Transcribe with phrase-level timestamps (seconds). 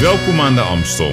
[0.00, 1.12] Welkom aan de Amstel.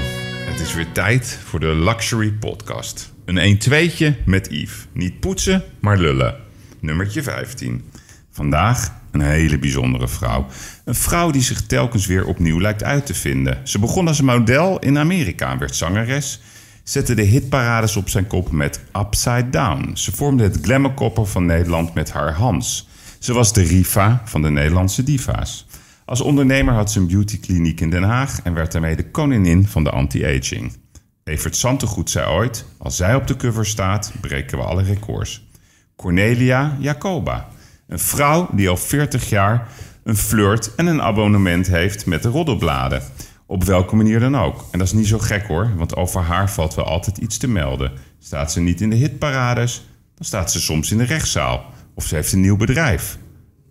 [0.49, 3.13] Het is weer tijd voor de Luxury Podcast.
[3.25, 4.87] Een 1-2'tje met Yves.
[4.93, 6.35] Niet poetsen, maar lullen.
[6.79, 7.83] Nummertje 15.
[8.31, 10.45] Vandaag een hele bijzondere vrouw.
[10.85, 13.67] Een vrouw die zich telkens weer opnieuw lijkt uit te vinden.
[13.67, 16.41] Ze begon als een model in Amerika, werd zangeres,
[16.83, 19.91] zette de hitparades op zijn kop met Upside Down.
[19.93, 22.87] Ze vormde het glamourkoppel van Nederland met haar Hans.
[23.19, 25.66] Ze was de Riva van de Nederlandse diva's.
[26.07, 29.83] Als ondernemer had ze een beautykliniek in Den Haag en werd daarmee de koningin van
[29.83, 30.77] de anti-aging.
[31.23, 35.47] Evert Santegoed zei ooit: Als zij op de cover staat, breken we alle records.
[35.95, 37.47] Cornelia Jacoba,
[37.87, 39.67] een vrouw die al 40 jaar
[40.03, 43.01] een flirt en een abonnement heeft met de roddelbladen.
[43.45, 44.65] Op welke manier dan ook.
[44.71, 47.47] En dat is niet zo gek hoor, want over haar valt wel altijd iets te
[47.47, 47.91] melden.
[48.19, 51.65] Staat ze niet in de hitparades, dan staat ze soms in de rechtszaal.
[51.93, 53.17] Of ze heeft een nieuw bedrijf.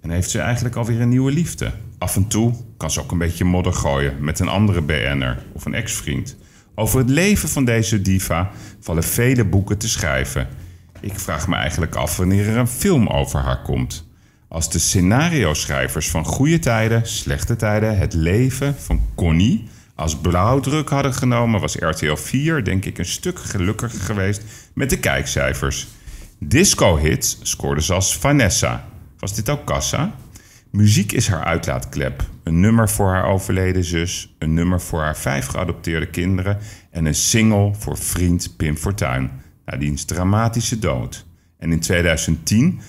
[0.00, 1.72] En heeft ze eigenlijk alweer een nieuwe liefde.
[1.98, 5.64] Af en toe kan ze ook een beetje modder gooien met een andere BN'er of
[5.64, 6.36] een ex-vriend.
[6.74, 10.48] Over het leven van deze diva vallen vele boeken te schrijven.
[11.00, 14.08] Ik vraag me eigenlijk af wanneer er een film over haar komt.
[14.48, 21.14] Als de scenario-schrijvers van Goede Tijden, Slechte Tijden, het leven van Connie als blauwdruk hadden
[21.14, 24.42] genomen, was RTL 4 denk ik een stuk gelukkiger geweest
[24.74, 25.86] met de kijkcijfers.
[26.38, 28.88] Disco-hits scoorde ze als Vanessa.
[29.18, 30.14] Was dit ook Kassa?
[30.70, 32.24] Muziek is haar uitlaatklep.
[32.42, 36.58] Een nummer voor haar overleden zus, een nummer voor haar vijf geadopteerde kinderen
[36.90, 39.30] en een single voor vriend Pim Fortuyn
[39.64, 41.26] na diens dramatische dood.
[41.58, 42.80] En in 2010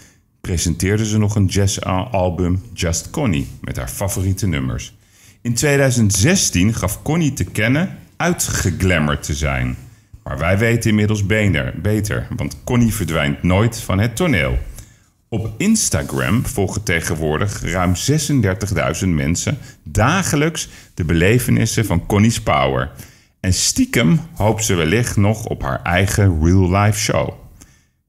[0.41, 4.95] presenteerde ze nog een jazzalbum Just Connie met haar favoriete nummers.
[5.41, 9.77] In 2016 gaf Connie te kennen uitgeglammerd te zijn.
[10.23, 14.57] Maar wij weten inmiddels beter, want Connie verdwijnt nooit van het toneel.
[15.29, 17.93] Op Instagram volgen tegenwoordig ruim
[19.01, 22.91] 36.000 mensen dagelijks de belevenissen van Connie's Power.
[23.39, 27.29] En stiekem hoopt ze wellicht nog op haar eigen real-life show.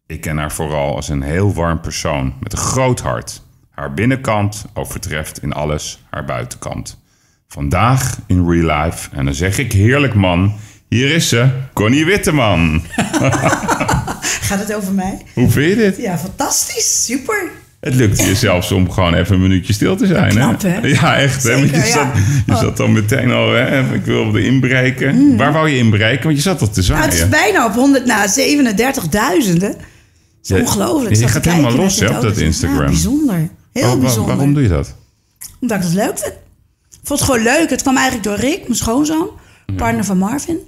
[0.07, 3.43] Ik ken haar vooral als een heel warm persoon met een groot hart.
[3.71, 7.01] Haar binnenkant overtreft in alles haar buitenkant.
[7.49, 10.55] Vandaag in real life, en dan zeg ik heerlijk man,
[10.89, 12.83] hier is ze, Connie Witteman.
[14.49, 15.19] Gaat het over mij?
[15.35, 15.97] Hoe vind je dit?
[15.97, 17.05] Ja, fantastisch.
[17.05, 17.51] Super.
[17.81, 20.31] Het lukte je zelfs om gewoon even een minuutje stil te zijn.
[20.31, 20.79] Knap, hè?
[20.87, 21.43] Ja, echt.
[21.43, 21.53] hè?
[21.59, 22.07] Want je, zat,
[22.47, 23.95] je zat dan meteen al, hè?
[23.95, 25.37] ik wilde inbreken.
[25.37, 26.25] Waar wou je inbreken?
[26.25, 27.31] Want je zat al te Nou, het is zwaaien.
[27.53, 28.33] bijna op 100 na 37.000.
[29.53, 29.59] hè.
[29.59, 29.77] Dat
[30.43, 31.17] is Ja, ongelooflijk.
[31.17, 32.81] je gaat helemaal los, hè, op dat Instagram.
[32.81, 33.49] Ja, bijzonder.
[33.73, 34.27] Heel Oh, bijzonder.
[34.35, 34.95] waarom doe je dat?
[35.61, 36.33] Omdat ik het leuk vind.
[36.91, 37.71] Ik vond het gewoon leuk.
[37.71, 39.29] Het kwam eigenlijk door Rick, mijn schoonzoon.
[39.77, 40.59] Partner van Marvin.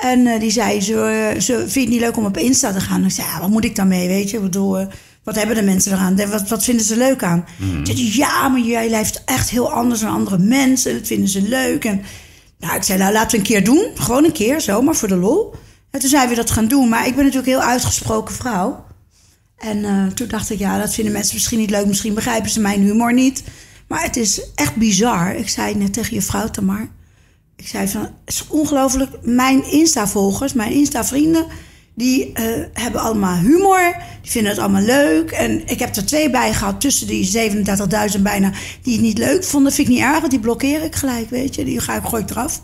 [0.00, 2.80] En eh, die zei, ze, eh, ze vindt het niet leuk om op Insta te
[2.80, 3.04] gaan.
[3.04, 4.36] Ik zei, ja, wat moet ik daarmee, weet je?
[4.36, 4.86] Ik bedoel, eh,
[5.24, 6.16] wat hebben de mensen eraan?
[6.30, 7.44] Wat, wat vinden ze leuk aan?
[7.84, 10.94] Ze zei, ja, maar jij leeft echt heel anders dan andere mensen.
[10.98, 11.84] Dat vinden ze leuk.
[11.84, 12.02] En
[12.58, 13.86] nou, ik zei, nou, laten we een keer doen.
[13.94, 15.54] Gewoon een keer, zomaar voor de lol.
[15.90, 16.88] En toen zijn we dat gaan doen.
[16.88, 18.84] Maar ik ben natuurlijk een heel uitgesproken vrouw.
[19.58, 21.86] En toen dacht ik, ja, dat vinden mensen misschien niet leuk.
[21.86, 23.42] Misschien begrijpen ze mijn humor niet.
[23.88, 25.34] Maar het is echt bizar.
[25.34, 26.88] Ik zei net tegen je vrouw Tamar.
[27.60, 29.10] Ik zei van, het is ongelooflijk.
[29.22, 31.46] Mijn Insta-volgers, mijn Insta-vrienden...
[31.94, 33.96] die eh, hebben allemaal humor.
[34.22, 35.30] Die vinden het allemaal leuk.
[35.30, 37.50] En ik heb er twee bij gehad tussen die
[38.16, 38.52] 37.000 bijna...
[38.82, 39.72] die het niet leuk vonden.
[39.72, 41.64] Vind ik niet erg, want die blokkeer ik gelijk, weet je.
[41.64, 42.62] Die ga ik, gooi ik eraf.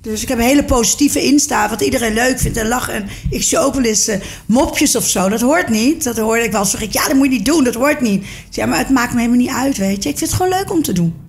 [0.00, 2.94] Dus ik heb een hele positieve Insta, wat iedereen leuk vindt en lachen.
[2.94, 5.28] En ik zie ook wel eens eh, mopjes of zo.
[5.28, 6.04] Dat hoort niet.
[6.04, 6.64] Dat hoorde ik wel.
[6.64, 7.64] Zeg ik, ja, dat moet je niet doen.
[7.64, 8.26] Dat hoort niet.
[8.50, 10.08] Ja, maar het maakt me helemaal niet uit, weet je.
[10.08, 11.25] Ik vind het gewoon leuk om te doen.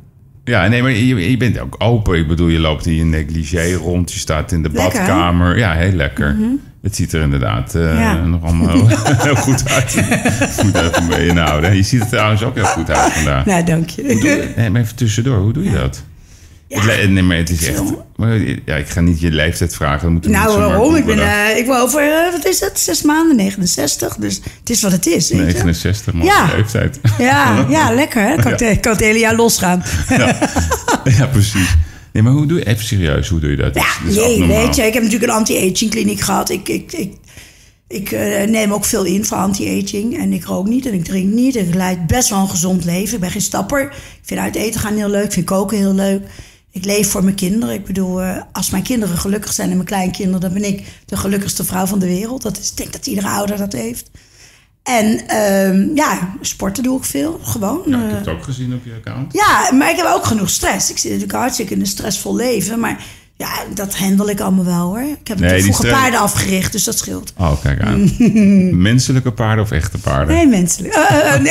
[0.47, 2.17] Ja, nee, maar je, je bent ook open.
[2.17, 4.13] Ik bedoel, je loopt in je negligé rond.
[4.13, 4.97] Je staat in de Lekker, hè?
[5.07, 5.57] badkamer.
[5.57, 6.35] Ja, heel lekker.
[6.81, 8.13] Het ziet er inderdaad eh, Ja.
[8.25, 8.87] nog allemaal
[9.27, 9.95] heel goed uit.
[10.63, 11.75] Moet even mee inhouden.
[11.75, 13.45] Je ziet er trouwens ook heel goed uit vandaag.
[13.45, 14.51] Nou, dank je.
[14.55, 15.37] Nee, maar even tussendoor.
[15.37, 16.03] Hoe doe je dat?
[16.67, 16.81] Ja.
[16.81, 17.81] Het nee, maar het is echt...
[18.65, 20.01] ja, ik ga niet je leeftijd vragen.
[20.01, 20.95] Dan moeten we Nou, waarom?
[20.95, 22.79] Ik ben, eh, ik ben over, eh, wat is het?
[22.79, 24.15] Zes maanden, 69.
[24.15, 25.45] Dus het is wat het is, weet je.
[25.45, 26.25] 69, man.
[26.25, 26.49] Ja.
[26.55, 26.99] leeftijd.
[27.17, 28.35] Ja, ja, lekker hè.
[28.35, 29.83] Kan, ik, de- kan het hele jaar losgaan.
[31.17, 31.75] ja, precies.
[32.13, 32.65] Nee, maar hoe doe je...
[32.65, 33.73] Even serieus, hoe doe je dat?
[33.73, 34.81] Dat is- Ja, dat is nee, weet je.
[34.85, 36.49] Ik heb natuurlijk een anti-aging kliniek gehad.
[36.49, 37.13] Ik, ik, ik,
[37.87, 40.17] ik eh, neem ook veel in voor anti-aging.
[40.17, 41.55] En ik rook niet en ik drink niet.
[41.55, 43.13] Ik leid best wel een gezond leven.
[43.13, 43.81] Ik ben geen stapper.
[43.81, 43.91] Ik
[44.23, 45.23] vind uit eten gaan heel leuk.
[45.25, 46.21] Ik vind koken heel leuk.
[46.77, 47.75] Ik leef voor mijn kinderen.
[47.75, 50.41] Ik bedoel, eh, als mijn kinderen gelukkig zijn en mijn kleinkinderen...
[50.41, 52.41] dan ben ik de gelukkigste vrouw van de wereld.
[52.41, 54.09] Dat is, ik denk dat iedere ouder dat heeft.
[54.83, 57.39] En ehm, ja, sporten doe ik veel.
[57.43, 57.81] Gewoon.
[57.85, 59.33] Ja, ik eh, heb het ook gezien op je account.
[59.33, 60.89] ja, maar ik heb ook genoeg stress.
[60.89, 62.79] Ik zit natuurlijk hartstikke in een stressvol leven.
[62.79, 63.05] Maar
[63.37, 65.01] ja, dat handel ik allemaal wel hoor.
[65.01, 67.33] Ik heb nee, vroeger paarden afgericht, dus dat scheelt.
[67.37, 68.11] Oh, kijk aan.
[68.89, 70.35] menselijke paarden of echte paarden?
[70.35, 70.93] Nee, menselijk.
[70.93, 71.41] Eh, eh, eh,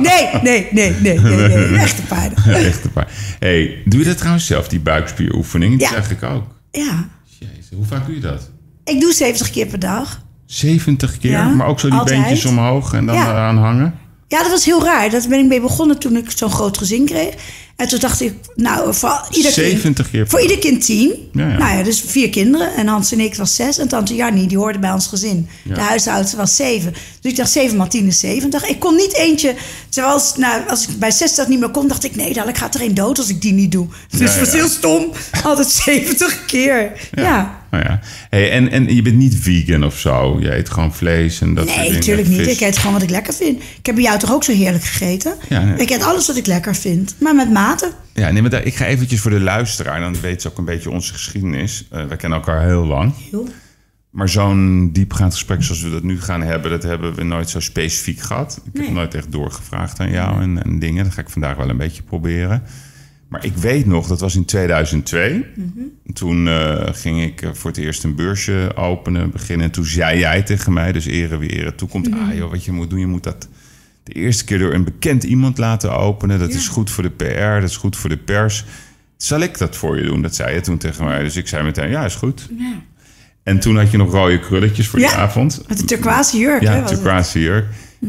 [0.00, 2.44] nee, nee, nee, nee, nee, nee, nee, Echte paarden.
[2.54, 3.14] Echte paarden.
[3.38, 6.02] hey, doe je dat trouwens zelf, die buikspieroefening, Die ja.
[6.08, 6.44] ik ook.
[6.70, 7.08] Ja.
[7.24, 8.50] Jezus, hoe vaak doe je dat?
[8.84, 10.22] Ik doe 70 keer per dag.
[10.46, 11.46] 70 keer?
[11.46, 12.20] Maar ook zo die altijd.
[12.20, 13.34] beentjes omhoog en dan ja.
[13.34, 13.94] aanhangen?
[14.28, 15.10] Ja, dat was heel raar.
[15.10, 17.34] Dat ben ik mee begonnen toen ik zo'n groot gezin kreeg.
[17.76, 21.30] En toen dacht ik, nou, voor ieder 70 keer per Voor ieder kind tien.
[21.32, 21.58] Ja, ja.
[21.58, 22.74] Nou ja, dus vier kinderen.
[22.74, 23.78] En Hans en ik was zes.
[23.78, 25.48] En tante Jannie, die hoorde bij ons gezin.
[25.64, 26.92] De huishoudster was zeven.
[27.20, 28.68] Dus ik dacht, zeven maal tien is zeventig.
[28.68, 29.54] Ik kon niet eentje...
[29.88, 32.16] Terwijl, nou, als ik bij 60 niet meer kon, dacht ik...
[32.16, 33.86] Nee, dadelijk gaat er een dood als ik die niet doe.
[34.18, 35.12] Dus het was heel stom.
[35.44, 36.92] Altijd 70 keer.
[37.14, 37.57] Ja.
[37.72, 38.00] Oh ja.
[38.30, 40.36] Hey, en, en je bent niet vegan of zo?
[40.40, 41.98] Je eet gewoon vlees en dat soort Nee, dingen?
[42.00, 42.40] natuurlijk niet.
[42.40, 42.52] Vis.
[42.54, 43.62] Ik eet gewoon wat ik lekker vind.
[43.78, 45.34] Ik heb bij jou toch ook zo heerlijk gegeten?
[45.48, 45.76] Ja, nee.
[45.78, 47.14] Ik eet alles wat ik lekker vind.
[47.20, 47.92] Maar met mate.
[48.14, 50.00] Ja, nee, maar daar- ik ga eventjes voor de luisteraar.
[50.00, 51.86] Dan weet ze ook een beetje onze geschiedenis.
[51.90, 53.12] Eh we kennen elkaar heel lang.
[53.30, 53.48] Heel.
[54.10, 56.70] Maar zo'n diepgaand gesprek zoals we dat nu gaan hebben...
[56.70, 58.60] dat hebben we nooit zo specifiek gehad.
[58.72, 61.04] Ik heb nooit echt doorgevraagd aan jou en, en dingen.
[61.04, 62.62] Dat ga ik vandaag wel een beetje proberen.
[63.28, 65.44] Maar ik weet nog, dat was in 2002.
[66.12, 69.66] Toen eh, ging ik eh, voor het eerst een beursje openen, beginnen.
[69.66, 72.10] En toen zei jij tegen mij, dus ere wie ere toekomt...
[72.12, 73.48] ah joh, wat je moet doen, je moet dat
[74.02, 76.38] de eerste keer door een bekend iemand laten openen.
[76.38, 78.64] Dat is goed voor de PR, dat is goed voor de pers.
[79.16, 80.22] Zal ik dat voor je doen?
[80.22, 81.22] Dat zei je toen tegen mij.
[81.22, 82.48] Dus ik zei meteen, ja, is goed.
[82.58, 82.72] Ja.
[83.42, 85.64] En toen had je nog rode krulletjes voor die Ja, avond.
[85.68, 86.60] Met de turquoise jurk.
[86.62, 86.86] hè, Ja, het.
[86.86, 87.66] turquoise jurk.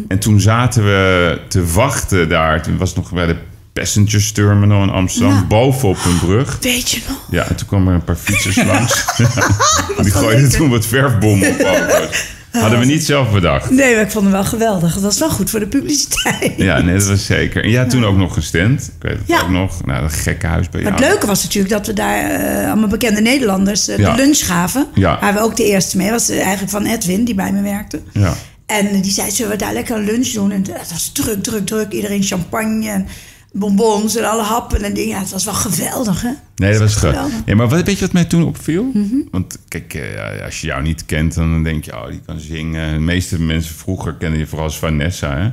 [0.07, 2.63] En toen zaten we te wachten daar.
[2.63, 3.36] Toen was het nog bij de
[3.79, 5.33] Passengers Terminal in Amsterdam.
[5.33, 5.43] Ja.
[5.47, 6.57] Bovenop een brug.
[6.61, 7.17] Weet je nog?
[7.31, 9.05] Ja, en toen kwamen er een paar fietsers langs.
[10.01, 10.59] die gooiden lekker.
[10.59, 11.59] toen wat verfbom op.
[11.65, 12.25] auto's.
[12.51, 13.69] Hadden we niet zelf bedacht.
[13.69, 14.93] Nee, maar ik vond hem wel geweldig.
[14.93, 16.53] Het was wel goed voor de publiciteit.
[16.57, 17.63] Ja, nee, dat was zeker.
[17.63, 18.81] En jij had toen ook nog gestemd.
[18.97, 19.41] Ik weet het Ja.
[19.41, 19.85] ook nog.
[19.85, 22.89] Nou, dat gekke huis bij Maar het leuke was natuurlijk dat we daar eh, allemaal
[22.89, 24.11] bekende Nederlanders eh, Ja.
[24.15, 24.87] de lunch gaven.
[24.93, 25.17] Ja.
[25.21, 26.09] Waar we ook de eerste mee.
[26.11, 28.01] was eh, eigenlijk van Edwin, die bij me werkte.
[28.13, 28.33] Ja.
[28.65, 30.51] En die zei, zullen we daar lekker een lunch doen?
[30.51, 31.91] En het was druk, druk, druk.
[31.91, 33.07] Iedereen champagne en
[33.54, 35.10] bonbons en alle happen en dingen.
[35.10, 36.31] Ja, het was wel geweldig, hè?
[36.56, 37.31] Nee, dat was ge- geweldig.
[37.34, 37.42] Mhm.
[37.46, 38.92] Nee, maar wat, weet je wat mij toen opviel?
[39.31, 42.40] Want kijk, eh, ja, als je jou niet kent, dan denk je, oh, die kan
[42.40, 42.94] zingen.
[42.94, 45.38] De meeste mensen vroeger kenden je vooral als Vanessa.
[45.38, 45.51] Hè?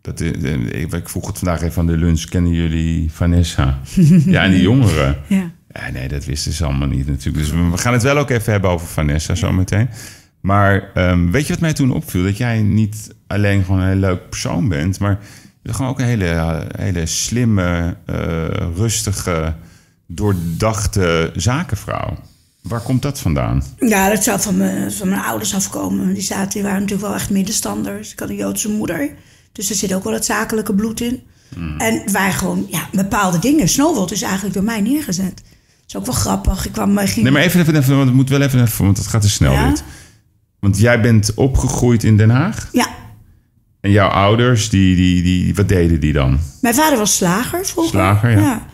[0.00, 3.78] Dat, eh, ik, vroeg het vandaag even aan de lunch, kennen jullie Vanessa?
[4.26, 5.16] ja, en die jongeren.
[5.26, 5.50] Ja.
[5.72, 7.44] Ja, nee, dat wisten ze allemaal niet natuurlijk.
[7.44, 9.88] Dus we, gaan het wel ook even hebben over Vanessa zometeen.
[10.40, 12.22] Maar ehm, weet je wat mij toen opviel?
[12.22, 15.18] Dat jij niet alleen gewoon een heel leuk persoon bent, maar
[15.72, 18.16] gewoon ook een hele, hele slimme, eh,
[18.76, 19.54] rustige,
[20.06, 22.16] doordachte zakenvrouw.
[22.62, 23.62] Waar komt dat vandaan?
[23.78, 26.14] Ja, dat zou van mijn, van mijn ouders afkomen.
[26.14, 28.12] Die, zaten, die waren natuurlijk wel echt middenstanders.
[28.12, 29.10] Ik had een Joodse moeder.
[29.52, 31.22] Dus er zit ook wel het zakelijke bloed in.
[31.78, 33.68] En het waren gewoon ja, bepaalde dingen.
[33.68, 35.36] Snowboard is eigenlijk door mij neergezet.
[35.36, 35.44] Dat
[35.86, 36.66] is ook wel grappig.
[36.66, 37.22] Ik kwam, ging...
[37.22, 39.30] Nee, maar even, even, even want het moet wel even, even want het gaat te
[39.30, 39.68] snel Ja?
[39.68, 39.84] dit.
[40.60, 42.68] Want jij bent opgegroeid in Den Haag.
[42.72, 42.88] Ja,
[43.84, 46.38] En jouw ouders, die, die, die, wat deden die dan?
[46.60, 47.92] mijn vader was slager vroeger.
[47.92, 48.66] Slager, ja.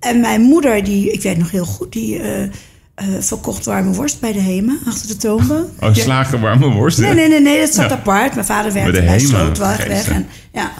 [0.00, 2.50] En mijn moeder, die, ik weet nog heel goed, die eh, eh,
[3.20, 5.68] verkocht warme worst bij de Hema achter de toonbank.
[5.80, 6.98] Oh, slagen warme worst.
[6.98, 7.96] Nee, nee, nee, nee, dat zat Ja.
[7.96, 8.34] apart.
[8.34, 9.76] Mijn vader werkte Bij bij, de Hema, Slootweg.
[9.76, 10.72] vergeet En, ja.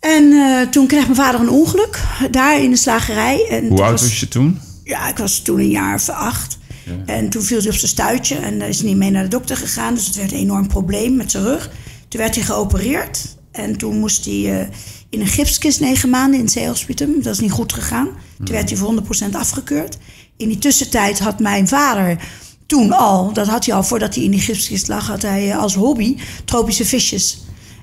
[0.00, 2.00] en eh, toen kreeg mijn vader een ongeluk
[2.30, 3.46] daar in de slagerij.
[3.50, 4.58] En Hoe oud was je toen?
[4.84, 6.58] Ja, ik was toen een jaar of acht.
[7.06, 9.94] En toen viel hij op zijn stuitje en is niet mee naar de dokter gegaan.
[9.94, 11.70] Dus het werd een enorm probleem met zijn rug.
[12.10, 13.36] Toen werd hij geopereerd.
[13.52, 14.66] En toen moest hij eh,
[15.08, 17.08] in een gipskist negen maanden in het zeehospitaal.
[17.22, 18.08] Dat is niet goed gegaan.
[18.36, 19.98] Toen werd hij voor 100% afgekeurd.
[20.36, 22.28] In die tussentijd had mijn vader
[22.66, 25.58] toen al, dat had hij al voordat hij in die gipskist lag, had hij eh,
[25.58, 27.38] als hobby tropische visjes.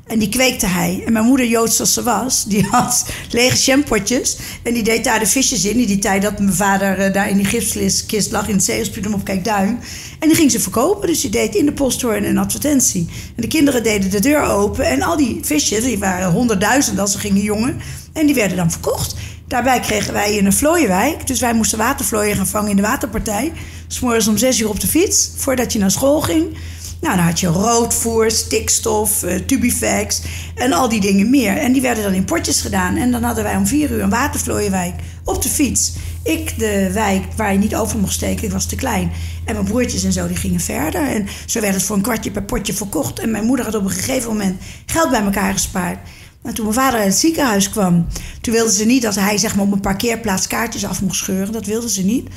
[0.08, 1.04] En die kweekte hij.
[1.06, 4.38] En mijn moeder, Joods als ze was, die had lege shampootjes.
[4.64, 5.80] En die deed daar de visjes in.
[5.80, 9.14] In die tijd dat mijn vader eh, daar in die gipskist lag in het zeehospitaal
[9.14, 9.80] op Kijkduin.
[10.20, 11.08] En die ging ze verkopen.
[11.08, 13.08] Dus die deed in de posthoorn een advertentie.
[13.36, 14.86] En de kinderen deden de deur open.
[14.86, 17.78] En al die visjes, die waren honderdduizend als ze gingen jongen.
[18.14, 19.16] En die werden dan verkocht.
[19.48, 21.28] Daarbij kregen wij in een vlooienwijk.
[21.28, 23.52] Dus wij moesten watervlooien gaan vangen in de waterpartij.
[23.88, 26.58] S'morgens om zes uur op de fiets, voordat je naar school ging.
[27.02, 30.22] Nou, dan had je roodvoer, stikstof, eh, tubifax
[30.56, 31.58] en al die dingen meer.
[31.58, 32.96] En die werden dan in potjes gedaan.
[32.96, 35.94] En dan hadden wij om vier uur een watervlooienwijk op de fiets.
[36.24, 39.12] Ik de wijk waar je niet over mocht steken, ik was te klein.
[39.46, 41.02] En mijn broertjes en zo, die gingen verder.
[41.02, 43.20] En zo werd het voor een kwartje per potje verkocht.
[43.20, 46.00] En mijn moeder had op een gegeven moment geld bij elkaar gespaard.
[46.44, 48.08] En toen mijn vader uit het ziekenhuis kwam,
[48.42, 51.54] toen wilden ze niet dat hij zeg maar, op een parkeerplaats kaartjes af mocht scheuren.
[51.54, 52.30] Dat wilden ze niet.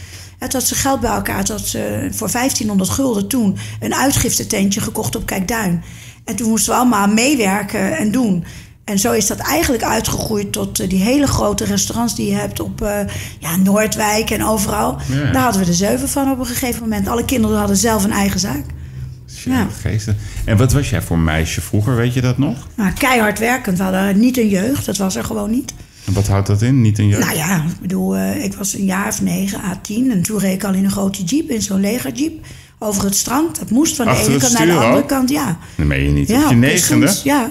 [0.49, 1.49] Had ze geld bij elkaar.
[1.49, 5.83] Had ze voor 1500 gulden toen een uitgiftetentje gekocht op Kijkduin.
[6.25, 8.45] En toen moesten we allemaal meewerken en doen.
[8.85, 12.61] En zo is dat eigenlijk uitgegroeid tot eh, die hele grote restaurants die je hebt
[12.61, 12.99] op eh,
[13.39, 14.99] ja, Noordwijk en overal.
[15.09, 15.33] Ja.
[15.33, 17.09] Daar hadden we er zeven van op een gegeven moment.
[17.09, 18.65] Alle kinderen hadden zelf een eigen zaak.
[19.45, 19.53] Ja.
[19.53, 19.67] Ja.
[19.81, 20.17] Geesten.
[20.45, 22.57] En wat was jij voor meisje vroeger, weet je dat nog?
[22.75, 23.79] Nou, keihard werkend.
[23.79, 25.75] We hadden niet een jeugd, dat was er gewoon niet.
[26.07, 26.81] En wat houdt dat in?
[26.81, 27.25] Niet een jeugd?
[27.25, 30.11] Nou ja, ik bedoel, eh, ik was een jaar of negen, à tien.
[30.11, 32.45] En toen reed ik al in een grote jeep, in zo'n legerjeep.
[32.79, 33.59] Over het strand.
[33.59, 35.09] Dat moest van de ene kant naar de andere ook?
[35.09, 35.59] kant, ja.
[35.77, 36.29] Dat meen je niet.
[36.29, 37.07] ja op je negende?
[37.07, 37.51] soms, ja.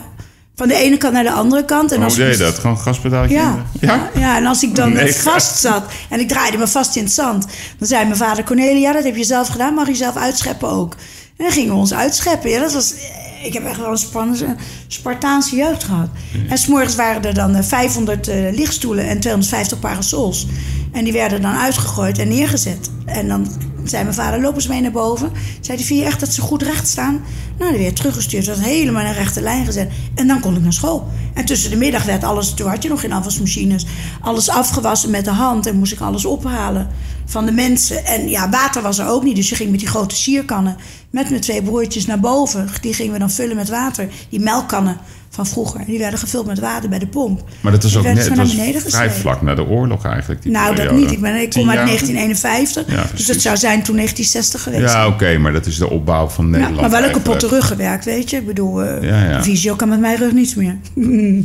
[0.56, 1.90] Van de ene kant naar de andere kant.
[1.92, 2.60] En Hoe als deed we- je dat?
[2.60, 3.36] Gewoon gaspedaaltje?
[3.36, 3.66] Ja.
[3.80, 4.10] ja?
[4.16, 5.14] ja, en als ik dan Nee.
[5.16, 7.46] vast zat en ik draaide me vast in het zand,
[7.78, 10.94] dan zei mijn vader Cornelia, dat heb je zelf gedaan, mag je zelf uitscheppen ook.
[11.38, 12.50] En dan gingen we ons uitscheppen.
[12.50, 12.94] Ja, dat was,
[13.44, 14.56] ik heb echt wel een spannende,
[14.88, 16.10] Spartaanse jeugd gehad.
[16.50, 20.48] En s'morgens waren er dan eh, 500 eh, lichtstoelen en 250 parasols.
[20.92, 22.90] En die werden dan uitgegooid en neergezet.
[23.06, 23.48] En dan
[23.84, 25.32] zei mijn vader, loop eens mee naar boven.
[25.62, 27.22] Zei hij, vind je echt dat ze goed recht staan?
[27.60, 29.92] Nou, die werd teruggestuurd, dat was helemaal in een rechte lijn gezet.
[30.16, 31.08] En dan kon ik naar school.
[31.34, 33.86] En tussen de middag werd alles, toen had je nog geen afwasmachines,
[34.22, 35.66] alles afgewassen met de hand.
[35.66, 36.88] En moest ik alles ophalen
[37.30, 38.06] van de mensen.
[38.06, 40.76] En ja, water was er ook niet, dus je ging met die grote sierkannen
[41.10, 42.68] met mijn twee broertjes naar boven.
[42.82, 44.08] Die gingen we dan vullen met water.
[44.30, 44.98] Die melkkannen
[45.30, 47.44] van vroeger, die werden gevuld met water bij de pomp.
[47.62, 50.42] Maar dat Die ook net naar beneden vrij vlak na de oorlog eigenlijk.
[50.42, 51.12] Die Nou, dat niet.
[51.12, 51.86] Ik, ben, ik kom uit jaar?
[51.86, 52.86] 1951.
[52.88, 54.94] Ja, dus dat zou zijn toen 1960 geweest.
[54.94, 56.82] Ja, oké, maar dat is de opbouw van Ja, Nederland.
[56.82, 58.38] maar wel een kapotte rug gewerkt, weet je.
[58.38, 59.44] Ik bedoel, eh Ja, ja.
[59.44, 60.78] visio kan met mijn rug niets meer.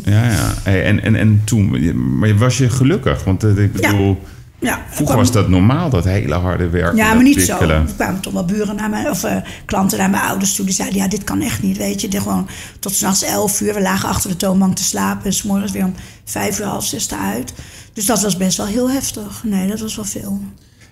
[0.04, 0.54] Ja, ja.
[0.62, 3.24] Hey, en, en, en toen, maar was je gelukkig?
[3.24, 4.28] Want eh, ik bedoel, Ja,
[4.72, 6.96] vroeger kwam- was dat normaal, dat hele harde werken.
[6.96, 7.58] Ja, maar niet zo.
[7.58, 10.64] Er kwamen toch wel buren naar mij, of eh, klanten naar mijn ouders toe.
[10.64, 12.10] Die zeiden, ja, dit kan echt niet, weet je.
[12.20, 12.48] Gewoon
[12.80, 13.74] tot s'nachts 11 uur.
[13.74, 15.24] We lagen achter de toonbank te slapen.
[15.26, 15.94] En s'morgens weer om
[16.24, 17.54] vijf uur, half zes uit.
[17.92, 19.42] Dus dat was best wel heel heftig.
[19.44, 20.40] Nee, dat was wel veel.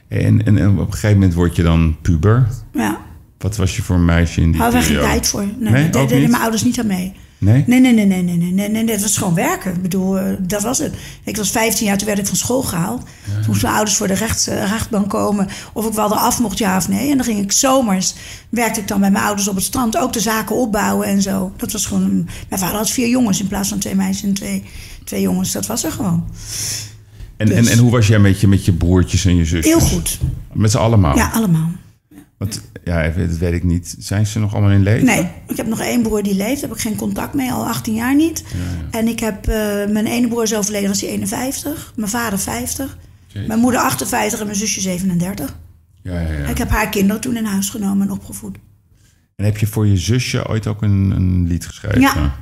[0.08, 2.48] En, en, en op een gegeven moment word je dan puber.
[2.72, 2.98] Ja,
[3.38, 5.44] Wat was je voor een meisje in die hadden we geen tijd voor.
[5.58, 7.12] Nee, Nee, daar deden mijn ouders niet aan mee.
[7.42, 7.64] Nee?
[7.66, 9.74] Nee, nee, nee, nee, nee, nee, nee, nee, Dat was gewoon werken.
[9.74, 10.94] Ik bedoel, eh, dat was het.
[11.24, 13.00] Ik was 15 jaar, toen werd ik van school gehaald.
[13.24, 16.58] Toen moesten mijn ouders voor de recht, eh, rechtbank komen of ik wel eraf mocht,
[16.58, 17.10] ja of nee.
[17.10, 18.14] En dan ging ik zomers,
[18.48, 21.52] werkte ik dan bij mijn ouders op het strand, ook de zaken opbouwen en zo.
[21.56, 24.62] Dat was gewoon, mijn vader had vier jongens in plaats van twee meisjes en twee,
[25.04, 25.52] twee jongens.
[25.52, 26.24] Dat was er gewoon.
[27.36, 29.66] En, en, dus- en hoe was jij met je, met je broertjes en je zusjes?
[29.66, 30.18] Heel goed.
[30.52, 31.16] Met z'n allemaal?
[31.16, 31.70] Ja, allemaal
[32.84, 33.94] ja, dat weet ik niet.
[33.98, 35.06] Zijn ze nog allemaal in leven?
[35.06, 36.60] Nee, ik heb nog één broer die leeft.
[36.60, 38.44] Daar heb ik geen contact mee, al 18 jaar niet.
[38.90, 39.54] En ik heb, eh,
[39.88, 41.92] mijn ene broer is overleden, was hij 51.
[41.96, 42.98] Mijn vader 50.
[43.26, 43.48] Jezus.
[43.48, 45.56] Mijn moeder 58 en mijn zusje 37.
[46.02, 46.46] Ja, ja, ja.
[46.46, 48.58] Ik heb haar kinderen toen in huis genomen en opgevoed.
[49.36, 52.00] En heb je voor je zusje ooit ook een, een lied geschreven?
[52.00, 52.34] Ja.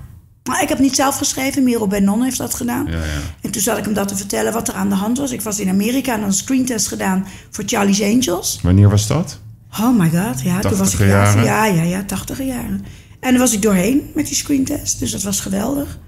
[0.44, 2.86] Maar ik heb niet zelf geschreven, Miro Benon heeft dat gedaan.
[2.86, 3.20] Ja, ja.
[3.40, 5.30] En toen zat ik hem dat te vertellen wat er aan de hand was.
[5.32, 8.58] Ik was in Amerika en een screentest gedaan voor Charlie's Angels.
[8.62, 9.40] Wanneer was dat?
[9.78, 11.44] Oh my god, ja, toen was ik 80er ja, jaren?
[11.44, 12.84] ja, ja, ja, tachtiger jaren.
[13.20, 15.98] En daar was ik doorheen met die screentest, dus dat was geweldig.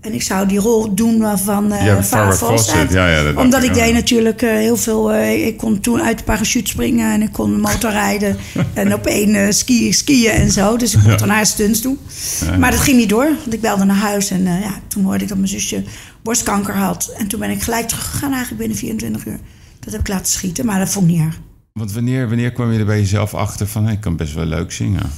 [0.00, 3.74] En ik zou die rol doen van eh Ja, Farrah Farrah ja, ja, Omdat ik
[3.74, 5.12] deed natuurlijk eh, heel veel...
[5.12, 8.36] eh, ik kon toen uit de parachute springen en ik kon motorrijden...
[8.74, 10.76] en op één eh, ski, skiën en zo.
[10.76, 11.98] Dus ik mocht dan haar stunts doen.
[12.58, 14.30] Maar dat ging niet door, want ik belde naar huis.
[14.30, 15.82] En eh, ja, toen hoorde ik dat mijn zusje
[16.22, 17.12] borstkanker had.
[17.18, 19.38] En toen ben ik gelijk teruggegaan eigenlijk binnen 24 uur.
[19.80, 21.40] Dat heb ik laten schieten, maar dat vond ik niet erg.
[21.72, 23.84] Want wanneer, wanneer kwam je er bij jezelf achter van...
[23.84, 25.10] hey, ik kan best wel leuk zingen?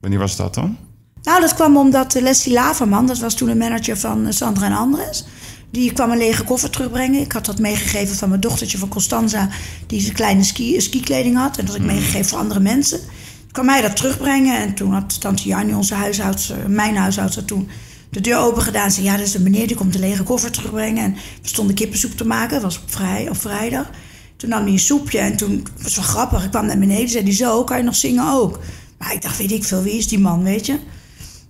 [0.00, 0.76] Wanneer was dat dan?
[1.22, 4.66] Nou, dat kwam omdat eh, Leslie Laverman, dat was toen de manager van eh, Sandra
[4.66, 5.24] en Andres.
[5.70, 7.20] Die kwam een lege koffer terugbrengen.
[7.20, 9.48] Ik had dat meegegeven van mijn dochtertje van Constanza,
[9.86, 11.58] die zijn kleine ski, skikleding had.
[11.58, 12.98] En dat had ik meegegeven voor andere mensen.
[12.98, 17.68] Toen kwam hij dat terugbrengen en toen had tante Jannie, onze huishoudster, mijn huishoudster toen,
[18.10, 18.90] de deur open gedaan.
[18.90, 21.04] Ze zei, ja, dat is een meneer, die komt de lege koffer terugbrengen.
[21.04, 23.90] En we stonden kippensoep te maken, dat was op, vrij, op vrijdag.
[24.36, 26.44] Toen nam hij een soepje en toen was wel grappig.
[26.44, 28.58] Ik kwam naar beneden, zei hij zo, kan je nog zingen ook?
[28.98, 30.78] Maar ik dacht, weet ik veel, wie is die man, weet je?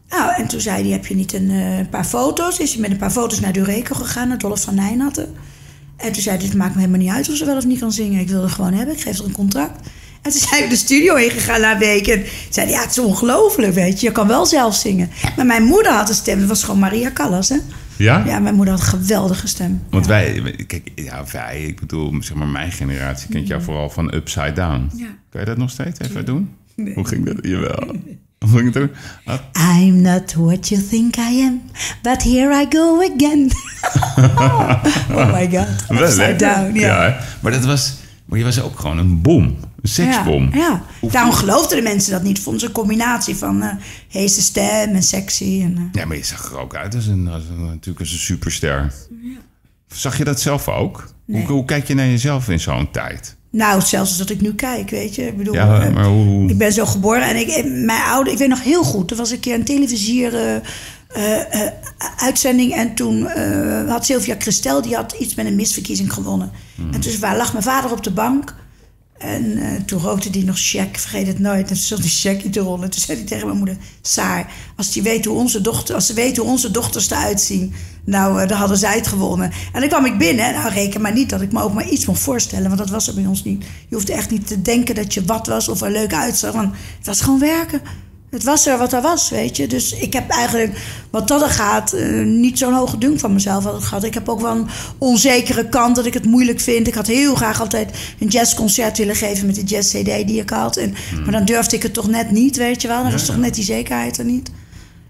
[0.08, 2.58] Nou, en toen zei hij, heb je niet een eh, paar foto's?
[2.58, 5.34] Is hij met een paar foto's naar Dureco gegaan, naar Dolph van Nijnatten.
[5.96, 7.78] En toen zei hij, het maakt me helemaal niet uit of ze wel of niet
[7.78, 8.20] kan zingen.
[8.20, 9.88] Ik wil er gewoon hebben, ik geef er een contract.
[10.22, 12.06] En toen zijn we de studio heen gegaan na een week.
[12.06, 14.06] En zei hij, ja, het is ongelooflijk, weet je.
[14.06, 15.10] Je kan wel zelf zingen.
[15.36, 17.56] Maar mijn moeder had een stem, dat was gewoon Maria Callas, hè?
[17.96, 18.24] Ja?
[18.26, 19.82] Ja, mijn moeder had een geweldige stem.
[19.90, 20.10] Want ja.
[20.10, 24.52] wij, kijk, ja, wij, ik bedoel, zeg maar mijn generatie kent jou vooral van Upside
[24.52, 24.90] Down.
[24.96, 25.06] Ja.
[25.30, 26.50] Kan je dat nog steeds even doen?
[26.94, 27.36] Hoe ging dat?
[27.40, 27.96] Jawel.
[28.38, 28.90] Hoe ging het doen?
[29.24, 31.62] Ah, I'm not what you think I am,
[32.02, 33.50] but here I go again.
[35.16, 36.74] oh my god, upside down.
[36.74, 37.18] Ja.
[37.40, 39.56] maar dat was, maar je was ook gewoon een bom.
[39.88, 40.48] Seksbom.
[40.52, 41.08] Ja, ja.
[41.10, 42.40] Daarom geloofden de mensen dat niet.
[42.40, 43.74] Vonden ze een combinatie van eh
[44.08, 45.60] heese stem en sexy.
[45.62, 48.12] En, eh, Ja, maar je zag er ook uit als een, als een, natuurlijk als
[48.12, 48.92] een superster.
[49.88, 51.14] Zag je dat zelf ook?
[51.24, 51.44] Nee.
[51.44, 53.36] Hoe, hoe kijk je naar jezelf in zo'n tijd?
[53.50, 55.26] Nou, zelfs als dat ik nu kijk, weet je.
[55.26, 56.48] Ik bedoel, Ja, eh, maar hoe...
[56.48, 59.10] ik ben zo geboren en ik, mijn oude, ik weet nog heel goed.
[59.10, 61.66] Er was een keer een televisier, eh,
[62.16, 62.74] uitzending.
[62.74, 63.26] En toen
[63.88, 66.50] had Sylvia Christel, die had iets met een misverkiezing gewonnen.
[66.92, 68.54] En toen lag mijn vader op de bank.
[69.26, 71.60] En eh, toen rookte hij nog check, vergeet het nooit.
[71.60, 72.90] En toen stond die check te rollen.
[72.90, 76.14] Toen zei hij tegen mijn moeder: Saar, als, die weet hoe onze dochter, als ze
[76.14, 79.52] weten hoe onze dochters eruit zien, nou, eh, dan hadden zij het gewonnen.
[79.72, 80.52] En dan kwam ik binnen.
[80.52, 83.08] Nou, reken maar niet dat ik me ook maar iets mocht voorstellen, want dat was
[83.08, 83.64] er bij ons niet.
[83.88, 86.52] Je hoefde echt niet te denken dat je wat was of er leuk uitzag.
[86.52, 87.80] Want het was gewoon werken.
[88.36, 89.66] Het was er wat er was, weet je.
[89.66, 90.78] Dus ik heb eigenlijk,
[91.10, 94.04] wat dat er gaat, eh, niet zo'n hoge dunk van mezelf gehad.
[94.04, 94.66] Ik heb ook wel een
[94.98, 96.86] onzekere kant dat ik het moeilijk vind.
[96.86, 100.76] Ik had heel graag altijd een jazzconcert willen geven met de jazz-cd die ik had.
[100.76, 103.02] En, Maar dan durfde ik het toch net niet, weet je wel.
[103.02, 103.42] Dan was Ja, toch ja.
[103.42, 104.50] net die zekerheid er niet.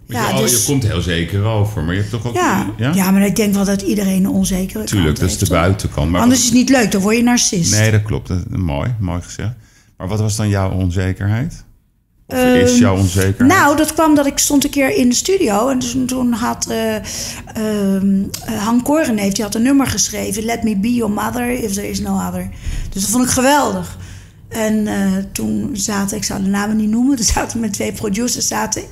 [0.09, 2.35] Ja, je, je komt heel zeker over, maar je hebt toch ook...
[2.35, 3.11] ja, ja?
[3.11, 6.11] maar ik denk wel dat iedereen een onzekere Tuurlijk, dat is de buitenkant.
[6.11, 7.73] Maar Anders is het niet leuk, dan word je narcist.
[7.73, 8.29] Nee, dat klopt.
[8.29, 9.53] Dat, mooi, mooi gezegd.
[9.97, 11.65] Maar wat was dan jouw onzekerheid?
[12.27, 13.53] Of is Ehm, jouw onzekerheid?
[13.53, 15.69] Nou, dat kwam dat ik stond een keer in de studio.
[15.69, 20.45] En toen, toen had eh ehm, eh, Han Koren heeft, die had een nummer geschreven.
[20.45, 22.49] Let me be your mother if there is no other.
[22.91, 23.99] Dus dat vond ik geweldig.
[24.49, 27.17] En eh, toen zaten, ik zou de namen niet noemen.
[27.19, 28.83] Er zaten mijn twee producers zaten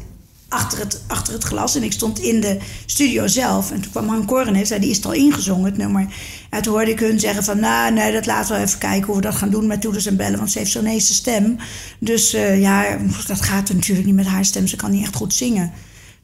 [0.55, 1.77] achter het, achter het glas.
[1.77, 3.71] En ik stond in de studio zelf.
[3.71, 6.07] En toen kwam Han Koren en zei, die is het al ingezongen, het nummer.
[6.51, 9.17] En toen hoorde ik hun zeggen van, nou, nee, dat laten we even kijken hoe
[9.17, 10.39] we dat gaan doen met toeters en bellen.
[10.39, 11.57] Want ze heeft zo'n heese stem.
[11.99, 14.67] Dus eh, ja, dat gaat natuurlijk niet met haar stem.
[14.67, 15.73] Ze kan niet echt goed zingen.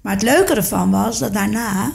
[0.01, 1.93] Maar het leuke ervan was dat daarna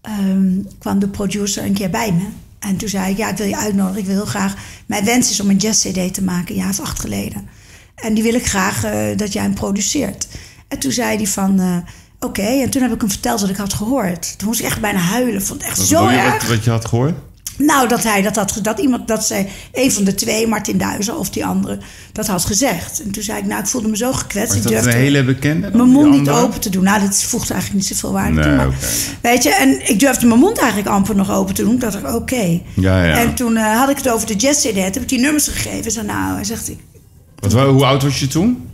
[0.00, 2.26] ehm, kwam de producer een keer bij me.
[2.58, 4.00] En toen zei ik, ja, ik wil je uitnodigen.
[4.00, 4.54] Ik wil heel graag...
[4.86, 7.48] Mijn wens is om een jazz-cd te maken, een jaar of acht geleden.
[7.94, 10.28] En die wil ik graag eh, dat jij hem produceert.
[10.68, 11.76] En toen zei hij van, eh,
[12.28, 12.42] oké.
[12.42, 14.38] En toen heb ik hem verteld wat ik had gehoord.
[14.38, 15.42] Toen moest ik echt bijna huilen.
[15.42, 16.32] Vond het echt Wat zo je, erg.
[16.32, 17.14] wat, wat je had gehoord?
[17.58, 21.18] Nou, dat hij dat had, dat iemand, dat zei, een van de twee, Martin Duizen
[21.18, 21.78] of die andere,
[22.12, 23.02] dat had gezegd.
[23.02, 24.54] En toen zei ik, nou, ik voelde me zo gekwetst.
[24.54, 25.70] Ik dat een durfde hele bekende?
[25.72, 26.82] mijn mond niet open te doen.
[26.84, 28.54] Nou, dat voegt eigenlijk niet zoveel waarde Nee, toe.
[28.56, 28.68] Maar.
[29.22, 31.74] Weet je, en ik durfde mijn mond eigenlijk amper nog open te doen.
[31.74, 32.60] Ik dacht, ik, oké.
[32.74, 33.18] Ja, ja.
[33.18, 34.74] En toen eh, had ik het over de jazz CD.
[34.76, 35.90] Heb ik die nummers gegeven.
[35.90, 36.78] Zei, nou, hij zegt, ik,
[37.38, 38.67] Wat, wa- hoe oud was je toen?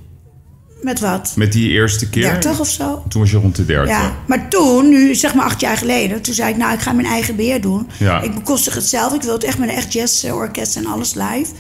[0.84, 1.32] Met wat?
[1.36, 2.22] Met die eerste keer?
[2.22, 3.02] 30 of zo?
[3.08, 3.88] Toen was je rond de 30.
[3.88, 6.92] Ja, maar toen, nu zeg maar acht jaar geleden, toen zei ik, nou, ik ga
[6.92, 7.88] mijn eigen beheer doen.
[7.98, 8.20] Ja.
[8.20, 9.14] Ik bekostig het zelf.
[9.14, 11.52] Ik wil het echt met een echt jazzorkest en alles live.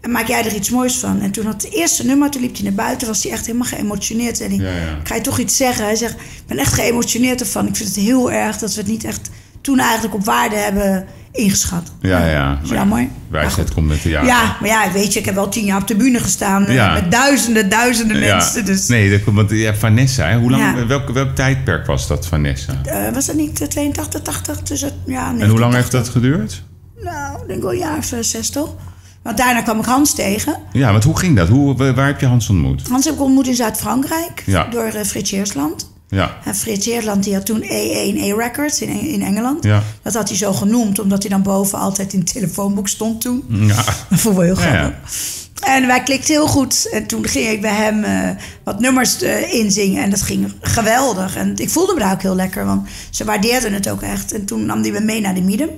[0.00, 1.20] En maak jij er iets moois van?
[1.20, 3.66] En toen had het eerste nummer, toen liep hij naar buiten, was hij echt helemaal
[3.66, 4.36] geëmotioneerd.
[4.36, 5.84] Zei hij, Ja, ga je toch iets zeggen?
[5.84, 7.66] Hij zegt, ik ben echt geëmotioneerd ervan.
[7.66, 11.06] Ik vind het heel erg dat we het niet echt toen eigenlijk op waarde hebben
[11.32, 11.92] ingeschat.
[12.00, 12.58] Ja, ja.
[12.62, 13.08] Is jammer.
[13.28, 14.26] Wijsheid komt met de jaren.
[14.28, 16.74] Ja, maar ja, weet je, ik heb wel tien jaar op de bühne gestaan eh,
[16.74, 16.92] Ja.
[16.92, 18.36] met duizenden, duizenden Ja.
[18.36, 18.64] mensen.
[18.64, 20.38] Dus Nee, dat komt, want ja, Vanessa, hè?
[20.38, 20.86] Hoe lang, Ja.
[20.86, 22.72] welk, welk tijdperk was dat, Vanessa?
[22.84, 24.62] eh, was dat niet eh, 82, 80?
[24.62, 25.74] Dus het, ja, En hoe lang 1980.
[25.74, 26.62] heeft dat geduurd?
[27.04, 28.74] Nou, ik denk wel een jaar of eh, zes toch?
[29.22, 30.56] Want daarna kwam ik Hans tegen.
[30.72, 31.48] Ja, want hoe ging dat?
[31.48, 32.88] Hoe, wa- waar heb je Hans ontmoet?
[32.88, 35.90] Hans heb ik ontmoet in Zuid-Frankrijk door eh, Frits Heersland.
[36.10, 39.64] Ja, En Frits Heersland die had toen E1A Records in, in Engeland.
[39.64, 39.82] Ja.
[40.02, 43.44] Dat had hij zo genoemd, omdat hij dan boven altijd in het telefoonboek stond toen.
[43.48, 43.74] ja.
[44.10, 45.38] Dat vond ik wel heel Ja, grappig.
[45.60, 46.88] En wij klikten heel goed.
[46.92, 48.30] En toen ging ik bij hem eh,
[48.64, 50.02] wat nummers eh, inzingen.
[50.02, 51.36] En dat ging geweldig.
[51.36, 54.32] En ik voelde me daar ook heel lekker, want ze waardeerden het ook echt.
[54.32, 55.70] En toen nam hij me mee naar de Miedem.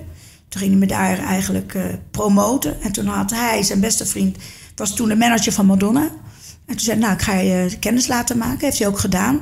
[0.49, 2.83] Toen ging hij me daar eigenlijk eh, promoten.
[2.83, 4.37] En toen had hij, zijn beste vriend,
[4.77, 6.03] was toen de manager van Madonna.
[6.66, 8.61] En toen zei hij, nou, ik ga je kennis laten maken.
[8.61, 9.40] Heeft hij ook gedaan.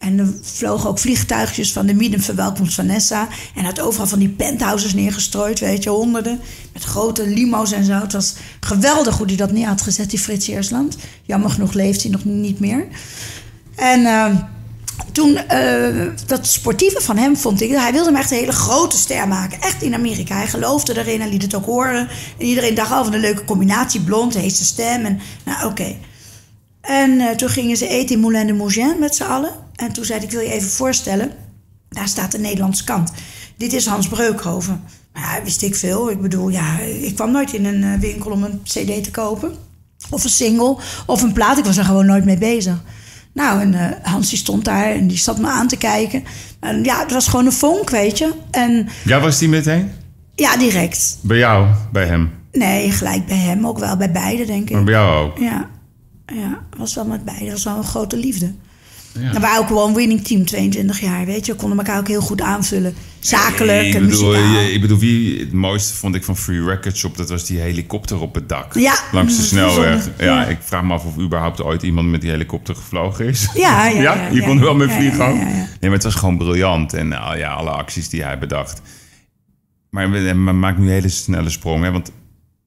[0.00, 3.28] En er vlogen ook vliegtuigjes van de Miedem verwelkomst Vanessa.
[3.54, 6.40] En had overal van die penthouses neergestrooid, weet je, honderden.
[6.72, 7.92] Met grote limo's en zo.
[7.92, 10.96] Het was geweldig hoe hij dat neer had gezet, die Frits Eersland.
[11.22, 12.86] Jammer genoeg leeft hij nog niet meer.
[13.76, 14.36] En eh,
[15.12, 17.70] toen, eh, dat sportieve van hem vond ik...
[17.70, 19.60] Hij wilde hem echt een hele grote ster maken.
[19.60, 20.34] Echt in Amerika.
[20.34, 22.08] Hij geloofde erin, hij liet het ook horen.
[22.38, 24.00] En iedereen dacht, oh, wat een leuke combinatie.
[24.00, 25.04] Blond, heeste stem.
[25.04, 25.96] En nou, oké.
[26.80, 29.68] En eh, toen gingen ze eten in Moulin de Mougin met z'n allen.
[29.80, 31.30] En toen zei hij, ik wil je even voorstellen.
[31.88, 33.12] Daar staat de Nederlandse kant.
[33.56, 34.82] Dit is Hans Breukhoven.
[35.14, 36.10] Ja, wist ik veel.
[36.10, 39.54] Ik bedoel, ja, ik kwam nooit in een eh, winkel om een cd te kopen.
[40.10, 41.58] Of een single, of een plaat.
[41.58, 42.82] Ik was er gewoon nooit mee bezig.
[43.32, 46.24] Nou, en eh, Hans die stond daar en die zat me aan te kijken.
[46.60, 48.32] En ja, het was gewoon een vonk, weet je.
[48.50, 49.90] En Ja, was die meteen?
[50.34, 51.18] ja, direct.
[51.20, 52.30] Bij jou, bij hem.
[52.52, 53.66] Nee, gelijk bij hem.
[53.66, 54.74] Ook wel bij beide, denk ik.
[54.74, 55.38] Maar bij jou ook.
[55.38, 55.68] Ja,
[56.26, 57.44] ja, was wel met beide.
[57.44, 58.54] Dat was wel een grote liefde.
[59.18, 59.32] Ja.
[59.32, 61.52] We waren ook wel een winning team, 22 jaar, weet je.
[61.52, 62.94] We konden elkaar ook heel goed aanvullen.
[63.20, 64.60] Zakelijk ik en bedoel, muzikaal.
[64.60, 67.58] je- ik bedoel, wie het mooiste vond ik van Free Record Shop, dat was die
[67.60, 68.74] helikopter op het dak.
[68.74, 70.08] Ja, Langs de mm, snelweg.
[70.18, 70.44] Ja, Ja.
[70.46, 73.48] ik vraag me af of überhaupt ooit iemand met die helikopter gevlogen is.
[73.54, 75.34] Ja, ja, ja, je kon er wel mee vliegen ook.
[75.36, 76.92] Nee, maar het was gewoon briljant.
[76.92, 78.80] En nou, ja, alle acties die hij bedacht.
[79.90, 82.12] Maar maak nu een hele snelle sprong, hè, want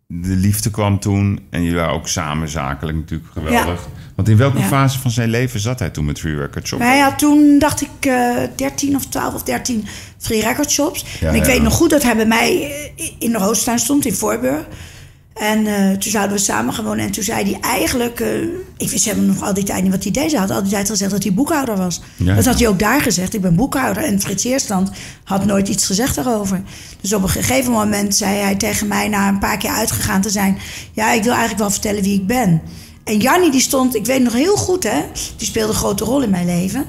[0.08, 1.40] de liefde kwam toen.
[1.50, 3.88] En jullie waren ook samen zakelijk natuurlijk geweldig.
[4.16, 4.68] Want in welke Ja.
[4.68, 6.80] fase van zijn leven zat hij toen met Free Record Shop?
[6.80, 9.86] Hij had toen, dacht ik, eh 13 of 12 of 13
[10.18, 11.06] free record shops.
[11.20, 14.06] Ja, en ik weet nog goed dat hij bij mij eh, in de Roostuin stond
[14.06, 14.66] in Voorburg.
[15.34, 17.06] En eh, toen zouden we samen wonen.
[17.06, 18.20] En toen zei hij eigenlijk...
[18.20, 18.42] eh,
[18.78, 20.32] ik wist helemaal nog al die tijd niet wat hij deed.
[20.32, 22.02] Hij had al die tijd gezegd dat hij boekhouder was.
[22.16, 22.36] Ja.
[22.36, 23.34] Dat had hij ook daar gezegd.
[23.34, 24.04] Ik ben boekhouder.
[24.04, 24.92] En Frits Eerstand
[25.24, 26.62] had nooit iets gezegd daarover.
[27.02, 29.08] Dus op een gegeven moment zei hij tegen mij...
[29.08, 30.58] na een paar keer uitgegaan te zijn...
[30.92, 32.62] ja, ik wil eigenlijk wel vertellen wie ik ben.
[33.04, 33.96] En Jannie die stond...
[33.96, 35.04] Ik weet nog heel goed, hè.
[35.38, 36.86] Die speelde een grote rol in mijn leven.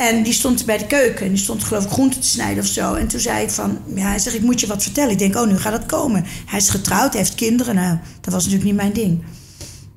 [0.00, 1.26] En die stond bij de keuken.
[1.26, 2.94] En die stond geloof ik groenten te snijden of zo.
[2.94, 3.78] En toen zei ik van...
[3.94, 5.10] Ja, hij zegt, ik moet je wat vertellen.
[5.10, 6.24] Ik denk, oh, nu gaat dat komen.
[6.46, 7.74] Hij is getrouwd, hij heeft kinderen.
[7.74, 9.22] Nou, dat was natuurlijk niet mijn ding.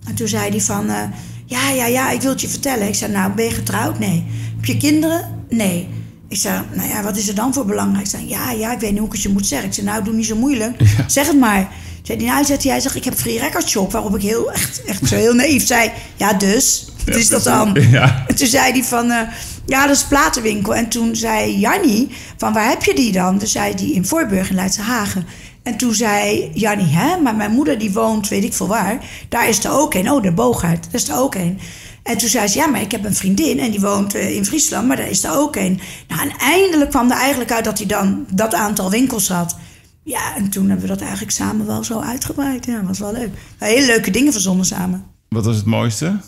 [0.07, 0.89] En toen zei hij van...
[0.89, 1.01] eh,
[1.45, 2.87] ja, ja, ja, ik wil het je vertellen.
[2.87, 3.99] Ik zei, nou, ben je getrouwd?
[3.99, 4.25] Nee.
[4.55, 5.45] Heb je kinderen?
[5.49, 5.87] Nee.
[6.27, 8.05] Ik zei, nou ja, wat is er dan voor belangrijk?
[8.05, 9.67] Ik zei, ja, ja, ik weet niet hoe ik het je moet zeggen.
[9.67, 10.81] Ik zei, nou, doe niet zo moeilijk.
[11.07, 11.69] Zeg het maar.
[12.01, 13.91] Zei hij, nou, zegt hij, hij zegt, ik heb free record shop.
[13.91, 16.85] Waarop ik heel, echt, echt zo heel naïef zei, ja, dus?
[17.05, 17.77] Wat is dat dan?
[17.89, 18.23] Ja.
[18.27, 19.21] En toen zei hij van, eh,
[19.65, 20.75] ja, dat is platenwinkel.
[20.75, 23.37] En toen zei Jannie, van waar heb je die dan?
[23.37, 25.25] Toen zei hij in Voorburg in Leidse Hagen.
[25.63, 29.05] En toen zei Jannie, hè, maar mijn moeder die woont, weet ik veel waar.
[29.29, 30.11] Daar is er ook een.
[30.11, 31.59] Oh, de Boogaard, daar is er ook een.
[32.03, 34.45] En toen zei ze, ja, maar ik heb een vriendin en die woont eh, in
[34.45, 35.79] Friesland, maar daar is er ook een.
[36.07, 39.55] Nou, en eindelijk kwam er eigenlijk uit dat hij dan dat aantal winkels had.
[40.03, 42.65] Ja, en toen hebben we dat eigenlijk samen wel zo uitgebreid.
[42.65, 43.29] Ja, was wel leuk.
[43.57, 45.05] Hele leuke dingen verzonnen samen.
[45.29, 46.19] Wat was het mooiste?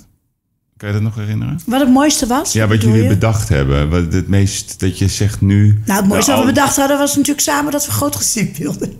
[0.77, 1.59] Kan je dat nog herinneren?
[1.65, 2.53] Wat het mooiste was?
[2.53, 3.07] Ja, wat jullie je?
[3.07, 3.89] bedacht hebben.
[3.89, 5.81] Wat het meest dat je zegt nu.
[5.85, 8.53] Nou, het mooiste Nou, wat we bedacht hadden was natuurlijk samen dat we groot gezin
[8.57, 8.93] wilden.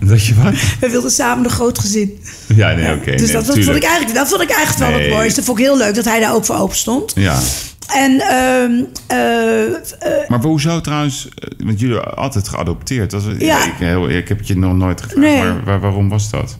[0.00, 0.54] Dat je wat?
[0.80, 2.18] We wilden samen een groot gezin.
[2.54, 3.10] Ja, nee, oké.
[3.10, 5.42] dus nee, dat, dat, vond ik eigenlijk, dat vond ik eigenlijk wel het mooiste.
[5.42, 7.12] Vond ik heel leuk dat hij daar ook voor open stond.
[7.14, 7.38] Ja.
[7.94, 8.64] En eh,
[9.06, 11.28] eh, Maar hoezo trouwens?
[11.34, 13.10] eh, Want jullie hebben altijd geadopteerd.
[13.10, 13.64] Dat was, Ja.
[13.64, 15.20] ik, heel, ik heb het je nog nooit gevraagd.
[15.26, 15.38] Nee.
[15.42, 16.58] Maar waar- waarom was dat?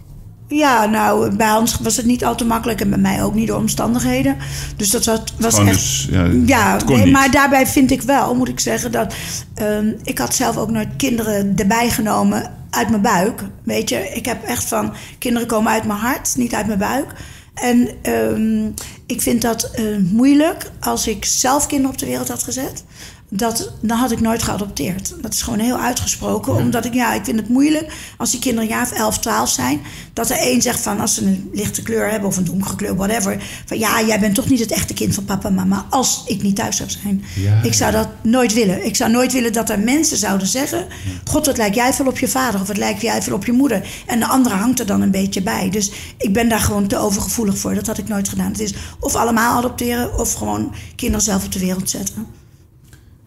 [0.50, 3.46] Ja, nou, bij Hans was het niet al te makkelijk en bij mij ook niet
[3.46, 4.36] door omstandigheden.
[4.76, 5.66] Dus dat was, was echt...
[5.66, 9.14] dus, ja, Ja, nee, maar daarbij vind ik wel, moet ik zeggen, dat
[9.54, 13.42] ehm, ik had zelf ook nooit kinderen erbij genomen uit mijn buik.
[13.62, 17.12] Weet je, ik heb echt van kinderen komen uit mijn hart, niet uit mijn buik.
[17.54, 18.70] En ehm,
[19.06, 22.84] ik vind dat eh, moeilijk als ik zelf kinderen op de wereld had gezet.
[23.32, 25.14] Dat, dan had ik nooit geadopteerd.
[25.20, 26.54] Dat is gewoon heel uitgesproken.
[26.54, 29.48] Omdat ik, ja, ik vind het moeilijk als die kinderen een jaar of 11, 12
[29.48, 29.80] zijn.
[30.12, 32.96] Dat er één zegt van als ze een lichte kleur hebben of een donkere kleur,
[32.96, 33.42] whatever.
[33.66, 36.42] Van ja, jij bent toch niet het echte kind van papa en mama als ik
[36.42, 37.24] niet thuis zou zijn.
[37.36, 37.62] Ja.
[37.62, 38.84] Ik zou dat nooit willen.
[38.84, 40.86] Ik zou nooit willen dat er mensen zouden zeggen:
[41.24, 43.52] God, wat lijkt jij veel op je vader of wat lijkt jij veel op je
[43.52, 43.88] moeder.
[44.06, 45.70] En de andere hangt er dan een beetje bij.
[45.70, 47.74] Dus ik ben daar gewoon te overgevoelig voor.
[47.74, 48.50] Dat had ik nooit gedaan.
[48.50, 52.39] Het is of allemaal adopteren of gewoon kinderen zelf op de wereld zetten.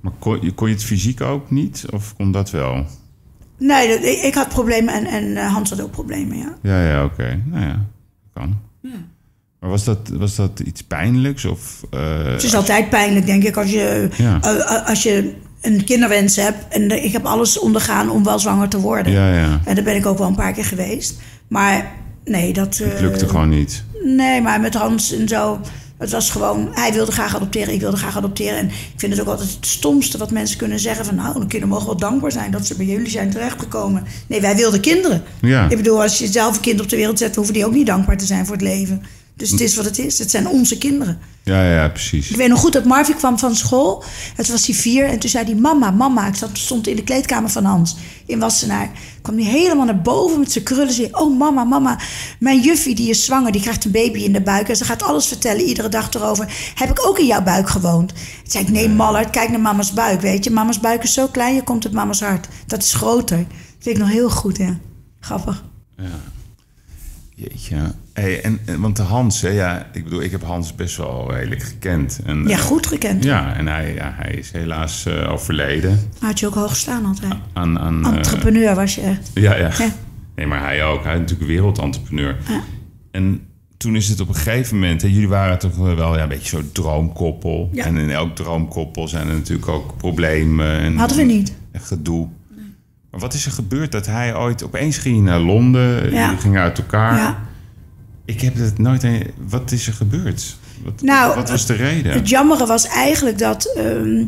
[0.03, 1.85] Maar kon, je- kon je het fysiek ook niet?
[1.89, 2.85] Of kon dat wel?
[3.57, 6.55] Nee, dat- ik, ik had problemen en, en eh, Hans had ook problemen, ja.
[6.61, 7.41] Ja, ja, oké.
[7.45, 7.85] Nou ja,
[8.33, 8.57] kan.
[9.59, 11.45] Maar was dat, was dat iets pijnlijks?
[11.45, 14.41] Of, eh, Het is altijd pijnlijk, denk ik, als je, Ja.
[14.41, 16.73] eh, als je een kinderwens hebt.
[16.73, 19.11] En ik heb alles ondergaan om wel zwanger te worden.
[19.11, 19.59] Ja, ja.
[19.65, 21.19] En daar ben ik ook wel een paar keer geweest.
[21.47, 21.91] Maar
[22.25, 22.77] nee, dat...
[22.77, 23.83] Het lukte gewoon niet.
[24.03, 25.59] Nee, maar met Hans en zo.
[26.03, 28.57] Het was gewoon, hij wilde graag adopteren, ik wilde graag adopteren.
[28.57, 31.39] En ik vind het ook altijd het stomste wat mensen kunnen zeggen: van nou, de
[31.39, 34.03] kinderen mogen wel dankbaar zijn dat ze bij jullie zijn terechtgekomen.
[34.27, 35.23] Nee, wij wilden kinderen.
[35.41, 35.69] Ja.
[35.69, 37.85] Ik bedoel, als je zelf een kind op de wereld zet, hoeven die ook niet
[37.85, 39.03] dankbaar te zijn voor het leven.
[39.36, 40.19] Dus het is wat het is.
[40.19, 41.19] Het zijn onze kinderen.
[41.43, 42.30] Ja, ja, precies.
[42.30, 44.04] Ik weet nog goed dat Marvin kwam van school.
[44.36, 45.06] Het was hij vier.
[45.06, 46.28] En toen zei hij, mama, mama.
[46.28, 48.91] Ik zat, stond in de kleedkamer van Hans in Wassenaar.
[49.22, 50.93] Kwam hij helemaal naar boven met zijn krullen.
[50.93, 52.00] Zei, oh mama, mama.
[52.39, 53.52] Mijn juffie die is zwanger.
[53.52, 54.69] Die krijgt een baby in de buik.
[54.69, 56.72] En ze gaat alles vertellen iedere dag erover.
[56.76, 58.08] Heb ik ook in jouw buik gewoond?
[58.10, 59.30] Toen zei ik, nee mallard.
[59.30, 60.52] Kijk naar mama's buik, weet je.
[60.52, 61.56] Mama's buik is zo klein.
[61.56, 62.48] Je komt uit mama's hart.
[62.67, 63.38] Dat is groter.
[63.38, 63.48] Dat
[63.84, 64.78] weet ik nog heel goed, ja.
[65.19, 65.63] Grappig.
[67.36, 67.93] Jeetje.
[68.13, 71.63] Hey, en, want de Hans, hè, ja, ik bedoel, ik heb Hans best wel redelijk
[71.63, 72.19] gekend.
[72.26, 73.23] En, Ja, eh, goed gekend.
[73.23, 75.99] Ja, en hij, ja, hij is helaas eh, overleden.
[76.19, 77.34] Had je ook hoog staan altijd.
[77.54, 79.32] Aan, aan, eh, Entrepreneur was je echt.
[79.34, 79.71] ja, ja.
[79.78, 79.89] Ja.
[80.36, 81.04] Nee, maar hij ook.
[81.04, 82.38] Hij is natuurlijk wereldentrepreneur.
[82.47, 82.62] Ja.
[83.12, 83.41] En
[83.78, 85.02] toen is het op een gegeven moment...
[85.02, 87.69] Hè, jullie waren toch wel ja, een beetje zo'n droomkoppel.
[87.71, 87.86] Ja.
[87.86, 90.80] En in elk droomkoppel zijn er natuurlijk ook problemen.
[90.80, 91.54] En, Hadden we niet.
[91.71, 92.28] En gedoe.
[93.12, 94.63] Maar wat is er gebeurd dat hij ooit...
[94.63, 96.12] Opeens ging naar Londen.
[96.12, 96.36] Ja.
[96.36, 97.38] Gingen uit elkaar.
[98.25, 99.03] Ik heb het nooit...
[99.03, 100.55] een- Wat is er gebeurd?
[100.83, 102.13] Wat, Nou, wat was de reden?
[102.13, 103.65] Het jammere was eigenlijk dat.
[103.75, 104.23] ehm,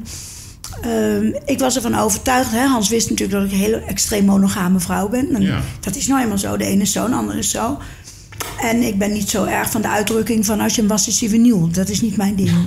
[0.81, 2.51] ehm, ik was ervan overtuigd.
[2.51, 2.65] Hè?
[2.67, 5.35] Hans wist natuurlijk dat ik een hele extreem monogame vrouw ben.
[5.35, 5.61] En Ja.
[5.79, 6.57] Dat is nou eenmaal zo.
[6.57, 7.77] De ene is zo, de andere is zo.
[8.61, 11.19] En ik ben niet zo erg van de uitdrukking van als je hem was, is
[11.19, 11.75] hij vernieuwd.
[11.75, 12.51] Dat is niet mijn ding.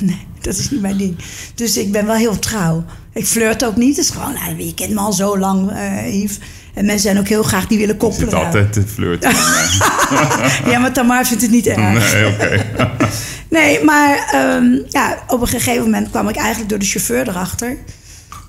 [0.00, 1.16] Nee, dat is niet mijn ding.
[1.54, 2.84] Dus ik ben wel heel trouw.
[3.12, 3.96] Ik flirt ook niet.
[3.96, 5.70] Het is gewoon, nou, je kent me al zo lang,
[6.10, 6.38] Yves.
[6.76, 8.30] En mensen zijn ook heel graag, die willen koppelen.
[8.30, 9.30] zit altijd te flirten.
[10.70, 12.12] Ja, maar Tamar vindt het niet erg.
[12.12, 12.64] nee, oké.
[13.48, 17.76] Nee, maar ehm, ja, op een gegeven moment kwam ik eigenlijk door de chauffeur erachter.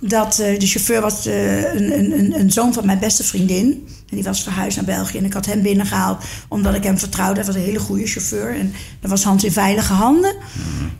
[0.01, 3.87] Dat eh, de chauffeur was eh, een, een, een, een zoon van mijn beste vriendin.
[4.09, 5.17] En die was verhuisd naar België.
[5.17, 7.35] En ik had hem binnengehaald omdat ik hem vertrouwde.
[7.35, 8.55] Hij was een hele goede chauffeur.
[8.55, 10.35] En dat was Hans in veilige handen.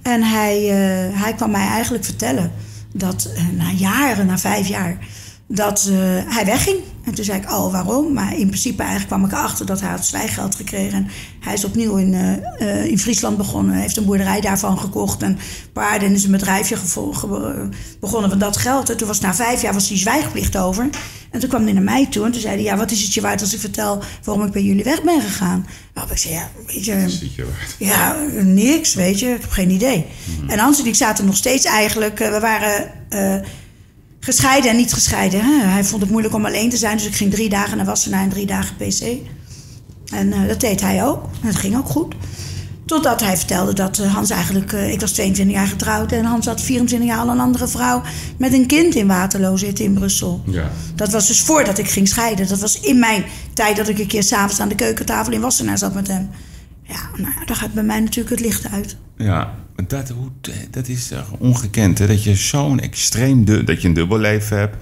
[0.01, 2.51] En hij, eh, hij kwam mij eigenlijk vertellen
[2.93, 4.97] dat na jaren, na vijf jaar,
[5.47, 5.91] dat
[6.27, 6.77] hij wegging.
[7.07, 8.13] En toen zei ik, oh, waarom?
[8.13, 10.97] Maar in principe eigenlijk kwam ik erachter dat hij had zwijggeld gekregen.
[10.97, 11.07] En
[11.39, 13.73] hij is opnieuw in, eh, eh, in Friesland begonnen.
[13.73, 15.37] Hij heeft een boerderij daarvan gekocht en
[15.73, 16.07] paarden.
[16.07, 16.77] En is een bedrijfje
[17.99, 18.89] begonnen van dat geld.
[18.89, 20.89] En toen was na vijf jaar was die zwijgplicht over.
[21.31, 22.63] En toen kwam hij naar mij toe en toen zei hij...
[22.63, 25.21] ja, wat is het je waard als ik vertel waarom ik bij jullie weg ben
[25.21, 25.67] gegaan?
[25.93, 26.93] Nou, ik zei, ja, weet je...
[27.35, 27.75] Je waard.
[27.79, 29.25] Ja, niks, weet je.
[29.25, 30.05] Ik heb geen idee.
[30.47, 32.19] En Hans en ik zaten nog steeds eigenlijk...
[32.19, 32.91] eh, we waren
[34.19, 35.41] gescheiden en niet gescheiden.
[35.41, 35.65] Hè?
[35.65, 36.97] Hij vond het moeilijk om alleen te zijn.
[36.97, 39.01] Dus ik ging drie dagen naar Wassenaar en drie dagen PC.
[40.11, 41.23] En eh, dat deed hij ook.
[41.23, 42.15] En dat ging ook goed.
[42.85, 44.73] Totdat hij vertelde dat eh, Hans eigenlijk...
[44.73, 48.01] eh, ik was 22 jaar getrouwd en Hans had 24 jaar al een andere vrouw...
[48.37, 50.41] met een kind in Waterloo zitten in Brussel.
[50.45, 50.69] Ja.
[50.95, 52.47] Dat was dus voordat ik ging scheiden.
[52.47, 55.77] Dat was in mijn tijd dat ik een keer s'avonds aan de keukentafel in Wassenaar
[55.77, 56.29] zat met hem.
[56.87, 58.97] Ja, nou, ja, daar gaat bij mij natuurlijk het licht uit.
[59.17, 59.53] Ja,
[59.87, 60.29] dat, hoe,
[60.71, 62.07] dat is ongekend, hè?
[62.07, 63.45] Dat je zo'n extreem...
[63.65, 64.75] Dat je een dubbelleven hebt.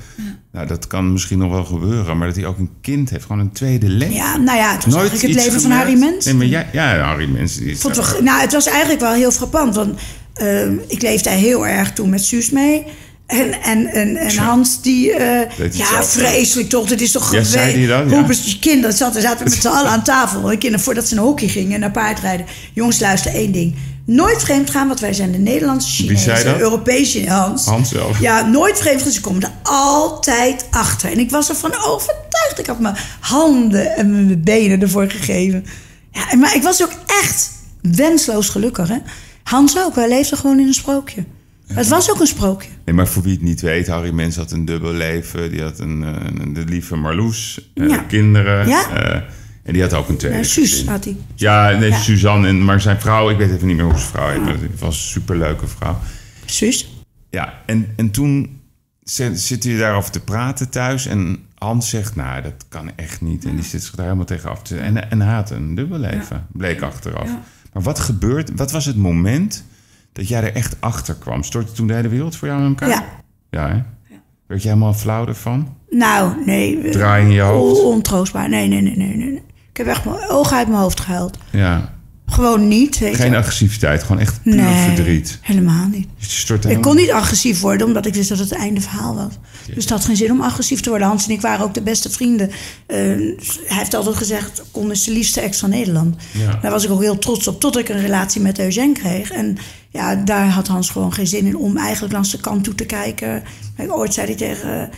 [0.52, 2.18] Nou, dat kan misschien nog wel gebeuren.
[2.18, 3.26] Maar dat hij ook een kind heeft.
[3.26, 4.16] Gewoon een tweede leven.
[4.16, 5.72] Ja, nou ja, het was eigenlijk het leven van?
[5.72, 6.26] Harry Mens.
[6.26, 7.58] Nee, maar jij, ja, Harry Mens.
[7.58, 9.76] Is Vond wel- nou, het was eigenlijk wel heel frappant.
[9.76, 10.00] Want
[10.34, 12.84] eh, ik leefde heel erg toen met Suus mee.
[13.26, 15.12] En, en, en, en Hans, die...
[15.14, 16.90] eh, ja, vreselijk toch.
[16.90, 18.10] Het is toch Ja, dat?
[18.10, 18.26] Ja.
[18.60, 20.42] Kinderen zaten, zaten met z'n allen aan tafel.
[20.42, 22.46] De kinderen voordat ze naar hockey gingen en naar paardrijden.
[22.74, 23.76] Jongens, luister één ding.
[24.06, 26.46] Nooit vreemd gaan, want wij zijn de Nederlandse Chinezen.
[26.46, 26.60] dat?
[26.60, 27.66] Europese Hans.
[27.66, 28.20] Hans zelf.
[28.20, 29.12] Ja, nooit vreemd gaan.
[29.12, 31.12] Ze komen er altijd achter.
[31.12, 32.60] En ik was ervan overtuigd.
[32.60, 35.66] Ik had mijn handen en mijn benen ervoor gegeven.
[36.12, 38.88] Ja, maar ik was ook echt wensloos gelukkig.
[38.88, 38.98] Hè?
[39.44, 39.96] Hans ook.
[39.96, 41.24] Wij leefden gewoon in een sprookje.
[41.68, 42.70] Het was ook een sprookje.
[42.86, 45.52] Nee, maar voor wie het niet weet, Harry Mens had een dubbel leven.
[45.52, 47.98] Die had een, eh, een- de lieve Marloes, eh, Ja.
[47.98, 48.68] kinderen.
[48.68, 48.90] Ja.
[48.90, 49.22] eh,
[49.64, 51.16] en die had ook een tweede Ja, Suus had hij.
[51.36, 51.94] Ja, nee.
[51.94, 52.48] Suzanne.
[52.48, 54.42] En, maar zijn vrouw, ik weet even niet meer hoe zijn vrouw heet.
[54.42, 56.00] Maar het was een superleuke vrouw.
[56.46, 57.04] Suus.
[57.30, 58.60] Ja, en, en toen
[59.04, 61.06] zit- zitten jullie daarover te praten thuis.
[61.06, 63.46] En Hans zegt, nou, dat kan echt niet.
[63.46, 64.78] En die zit zich daar helemaal tegen af te...
[64.78, 67.30] En, en had een dubbelleven, bleek achteraf.
[67.74, 68.52] Maar wat gebeurt...
[68.56, 69.64] Wat was het moment
[70.16, 71.44] dat jij er echt achter kwam?
[71.44, 72.90] Stortte toen de hele wereld voor jou in elkaar?
[72.90, 73.06] Ja.
[73.50, 73.82] Ja, hè?
[74.48, 75.76] Werd je helemaal flauw ervan?
[75.90, 76.90] Nou, nee.
[76.90, 77.80] Draai in je hoofd?
[77.82, 78.50] on- Ontroostbaar.
[78.50, 79.42] Nee, nee, nee, nee, nee.
[79.72, 81.38] Ik heb echt mijn ogen uit mijn hoofd gehuild.
[81.52, 81.94] Ja.
[82.28, 83.00] Gewoon niet.
[83.00, 83.38] Weet Geen je.
[83.38, 85.40] agressiviteit, gewoon echt puur Nee, verdriet.
[85.42, 86.08] helemaal niet.
[86.68, 89.34] Ik kon niet agressief worden, omdat ik wist dat het einde verhaal was.
[89.66, 91.08] Dus het had geen zin om agressief te worden.
[91.08, 92.50] Hans en ik waren ook de beste vrienden.
[92.88, 93.36] Eh, hij
[93.78, 96.16] heeft altijd gezegd, Con is de liefste ex van Nederland.
[96.32, 96.60] Ja.
[96.62, 99.32] Daar was ik ook heel trots op, tot ik een relatie met Eugène kreeg.
[99.32, 99.58] En
[99.96, 102.86] ja, daar had Hans gewoon geen zin in om eigenlijk langs de kant toe te
[102.86, 103.44] kijken.
[103.76, 104.90] Kijk, ooit zei hij tegen,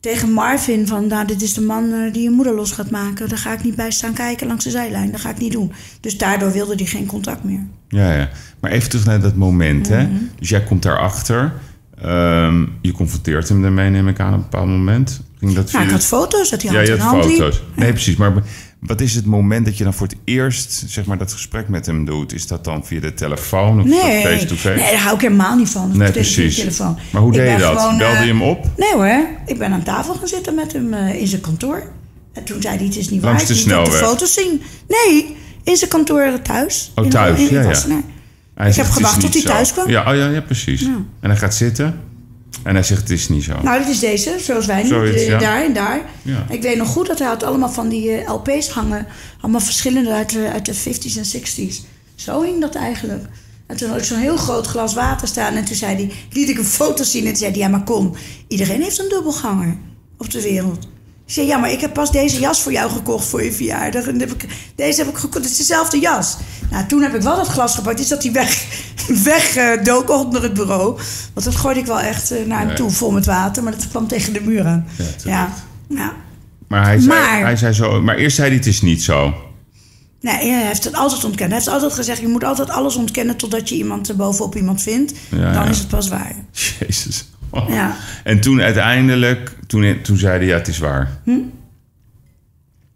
[0.00, 3.28] tegen Marvin van, nou, dit is de man eh, die je moeder los gaat maken.
[3.28, 5.10] Daar ga ik niet bij staan kijken langs de zijlijn.
[5.10, 5.72] Dat ga ik niet doen.
[6.00, 7.66] Dus daardoor wilde hij geen contact meer.
[7.88, 8.28] Ja, ja.
[8.60, 10.02] Maar even terug naar dat moment, hè?
[10.02, 10.14] Mhm.
[10.38, 11.52] Dus jij komt daarachter.
[12.02, 15.20] Ehm je confronteert hem daarmee, neem ik aan, op een bepaald moment.
[15.38, 17.36] Ging dat Nou, ik had foto's dat hij Ja, hand je in had hand liep.
[17.38, 17.62] foto's.
[17.76, 18.16] Nee, precies.
[18.16, 18.32] Maar
[18.80, 21.86] wat is het moment dat je dan voor het eerst zeg maar, dat gesprek met
[21.86, 22.32] hem doet?
[22.32, 24.80] Is dat dan via de telefoon of Nee, face-to-face?
[24.82, 25.96] nee, daar hou ik helemaal niet van.
[25.96, 26.56] Nee, de precies.
[26.56, 26.98] Telefoon.
[27.12, 27.80] Maar hoe Ik deed je dat?
[27.80, 28.66] gewoon, Belde eh, je hem op?
[28.76, 31.82] Nee hoor, ik ben aan tafel gaan zitten met hem eh, in zijn kantoor.
[32.32, 33.46] En toen zei hij, het is niet waar.
[33.46, 34.62] De ik ook de foto's zien.
[34.88, 36.92] Nee, in zijn kantoor thuis.
[36.94, 37.68] Oh, thuis, in, in ja, ja.
[38.54, 39.88] Hij Ik zegt, heb "Het is gewacht tot hij zo." thuis kwam.
[39.90, 40.82] Ja, oh, ja, ja precies.
[41.20, 42.00] En hij gaat zitten
[42.62, 43.62] en hij zegt, het is niet zo.
[43.62, 44.88] Nou, dat is deze, zoals wij nu.
[44.88, 45.38] Zoiets, eh, ja.
[45.38, 46.00] Daar en daar.
[46.22, 46.46] Ja.
[46.50, 49.06] Ik weet nog goed dat hij had allemaal van die eh, LP's hangen.
[49.40, 51.74] Allemaal verschillende uit de, uit de 50s en 60s.
[52.14, 53.24] Zo hing dat eigenlijk.
[53.66, 55.54] En toen had ik zo'n heel groot glas water staan.
[55.54, 57.22] En toen zei hij, liet ik een foto zien.
[57.22, 58.14] En toen zei hij, ja maar kom,
[58.48, 59.76] iedereen heeft een dubbelganger
[60.18, 60.88] op de wereld.
[61.28, 64.06] Ik zei, ja, maar ik heb pas deze jas voor jou gekocht voor je verjaardag.
[64.06, 66.36] En heb ik, deze heb ik gekocht, het is dezelfde jas.
[66.70, 68.00] Nou, toen heb ik wel dat glas gepakt.
[68.00, 68.64] Is dat hij weg,
[69.32, 70.96] weg dook onder het bureau.
[71.34, 73.62] Want dat gooide ik wel echt eh, naar hem toe, vol met water.
[73.62, 74.86] Maar dat kwam tegen de muur aan.
[74.98, 75.04] Ja.
[75.24, 75.52] Ja,
[75.88, 76.12] ja.
[76.68, 78.02] Maar hij zei, Maar- hij zei zo...
[78.02, 79.34] Maar eerst zei hij, het is niet zo.
[80.20, 81.48] Nee, hij heeft het altijd ontkend.
[81.50, 83.36] Hij heeft altijd gezegd, je moet altijd alles ontkennen...
[83.36, 85.12] totdat je iemand bovenop iemand vindt.
[85.30, 85.70] Ja, Dan ja.
[85.70, 86.34] is het pas waar.
[86.80, 87.28] Jezus.
[87.68, 87.96] Ja.
[88.24, 91.20] En toen uiteindelijk, toen, toen zei hij, ja, het is waar.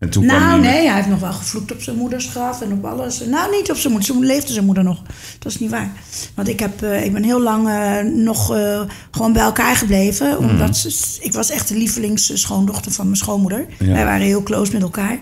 [0.03, 2.85] En toen Nou, nee, hij heeft nog wel gevloekt op zijn moeders graf en op
[2.85, 3.25] alles.
[3.27, 4.15] Nou, niet op zijn moeder.
[4.15, 5.03] Moeder leefde zijn moeder nog.
[5.38, 5.93] Dat is niet waar.
[6.35, 10.29] Want ik, heb, eh, ik ben heel lang eh, nog eh, gewoon bij elkaar gebleven.
[10.29, 10.51] Mhm.
[10.51, 13.67] Omdat ze, ik was echt de lievelingsschoondochter van mijn schoonmoeder.
[13.79, 13.93] Ja.
[13.93, 15.19] Wij waren heel close met elkaar.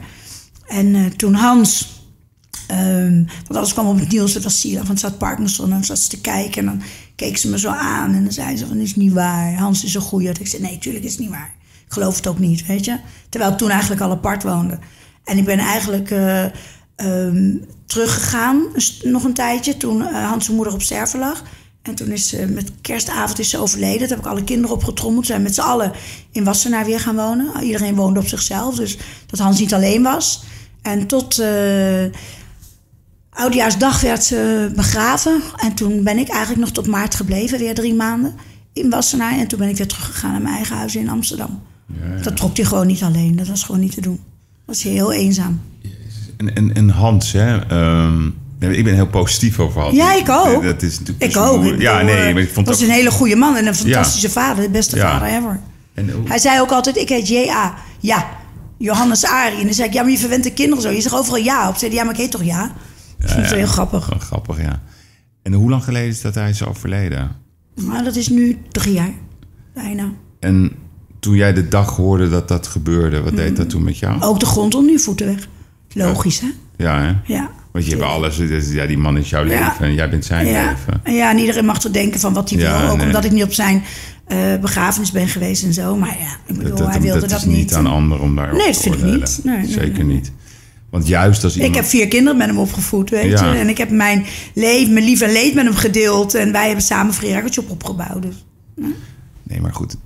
[0.66, 2.02] En toen Hans...
[2.66, 5.64] ehm, want alles kwam op het nieuws, dat was Sila van het zat Parkinson.
[5.64, 6.82] En dan zat ze te kijken en dan
[7.20, 8.14] keek ze me zo aan.
[8.14, 9.54] En dan zei ze van, is niet waar.
[9.54, 10.28] Hans is een goeie.
[10.28, 11.54] Ik zei, nee, tuurlijk is het niet waar.
[11.86, 12.98] Ik geloof het ook niet, weet je.
[13.28, 14.78] Terwijl ik toen eigenlijk al apart woonde.
[15.24, 16.44] En ik ben eigenlijk eh,
[16.96, 17.56] ehm,
[17.86, 21.42] teruggegaan, st- nog een tijdje, toen eh, Hans' moeder op sterven lag.
[21.82, 23.98] En toen is ze, met kerstavond is ze overleden.
[23.98, 25.26] Toen heb ik alle kinderen opgetrommeld.
[25.26, 25.92] Zijn met z'n allen
[26.32, 27.62] in Wassenaar weer gaan wonen.
[27.62, 30.42] Iedereen woonde op zichzelf, dus dat Hans niet alleen was.
[30.82, 32.04] En tot eh,
[33.30, 35.42] Oudejaarsdag werd ze begraven.
[35.56, 38.34] En toen ben ik eigenlijk nog tot maart gebleven, weer drie maanden
[38.72, 39.38] in Wassenaar.
[39.38, 41.62] En toen ben ik weer teruggegaan naar mijn eigen huis in Amsterdam.
[42.22, 43.36] Dat trok hij gewoon niet alleen.
[43.36, 44.20] Dat was gewoon niet te doen.
[44.66, 45.60] Dat was heel eenzaam.
[46.36, 47.56] En, en, en Hans, hè?
[47.66, 48.26] ehm,
[48.58, 49.96] ik ben heel positief over Hans.
[49.96, 50.62] Ja, ik ook.
[50.62, 51.64] Dat is natuurlijk Ik ook.
[51.64, 53.74] Ik Ja, bedoel, nee, maar ik vond was het een hele goede man en een
[53.74, 54.64] fantastische vader.
[54.64, 55.10] De beste Ja.
[55.10, 55.60] vader ever.
[55.94, 57.74] En Hij zei ook altijd, ik heet J.A.
[58.00, 58.28] Ja,
[58.78, 59.58] Johannes Arie.
[59.58, 60.90] En dan zei ik, ja, maar je verwent de kinderen zo.
[60.90, 61.76] Je zegt overal ja op.
[61.76, 62.72] Zei hij, ja, maar ik heet toch ja?
[63.20, 64.10] Dat ik heel grappig.
[64.18, 64.80] Grappig, ja.
[65.42, 67.30] En hoe lang geleden is dat hij is overleden?
[67.86, 69.12] Maar dat is nu drie jaar.
[69.74, 70.12] Bijna.
[70.40, 70.72] En
[71.20, 74.22] toen jij de dag hoorde dat dat gebeurde, wat deed dat toen met jou?
[74.22, 75.48] Ook de grond onder je voeten weg.
[75.92, 76.48] Logisch, hè?
[76.76, 77.34] Ja, hè?
[77.34, 77.50] Ja.
[77.72, 79.66] Want je hebt alles, dus, ja, die man is jouw Ja.
[79.68, 80.70] leven en jij bent zijn Ja.
[80.70, 81.00] leven.
[81.02, 82.90] En ja, en iedereen mag toch denken van wat hij Ja, wil.
[82.90, 83.06] Ook nee.
[83.06, 83.82] omdat ik niet op zijn
[84.26, 85.96] eh, begrafenis ben geweest en zo.
[85.96, 88.36] Maar ja, ik bedoel, Dat, dat, hij wilde dat dat, is niet aan anderen om
[88.36, 89.40] daarover Nee, dat vind ik niet.
[89.44, 90.14] Nee, nee, Zeker nee.
[90.16, 90.32] niet.
[90.90, 91.74] Want juist als iemand...
[91.74, 93.52] Ik heb vier kinderen met hem opgevoed, weet Ja.
[93.52, 93.58] je.
[93.58, 94.24] En ik heb mijn
[94.54, 96.34] leven, mijn lief en leed met hem gedeeld.
[96.34, 98.22] En wij hebben samen Free op opgebouwd.
[98.22, 98.44] Dus.
[99.42, 99.96] Nee, maar goed.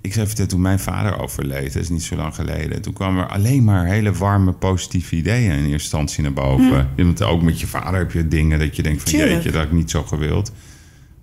[0.00, 2.82] Ik zei vertellen, toen mijn vader overleed, dat is niet zo lang geleden.
[2.82, 6.88] Toen kwamen er alleen maar hele warme, positieve ideeën in eerste instantie naar boven.
[6.96, 9.32] Want ook met je vader heb je dingen dat je denkt van Tuurlijk.
[9.32, 10.52] jeetje, dat had ik niet zo gewild.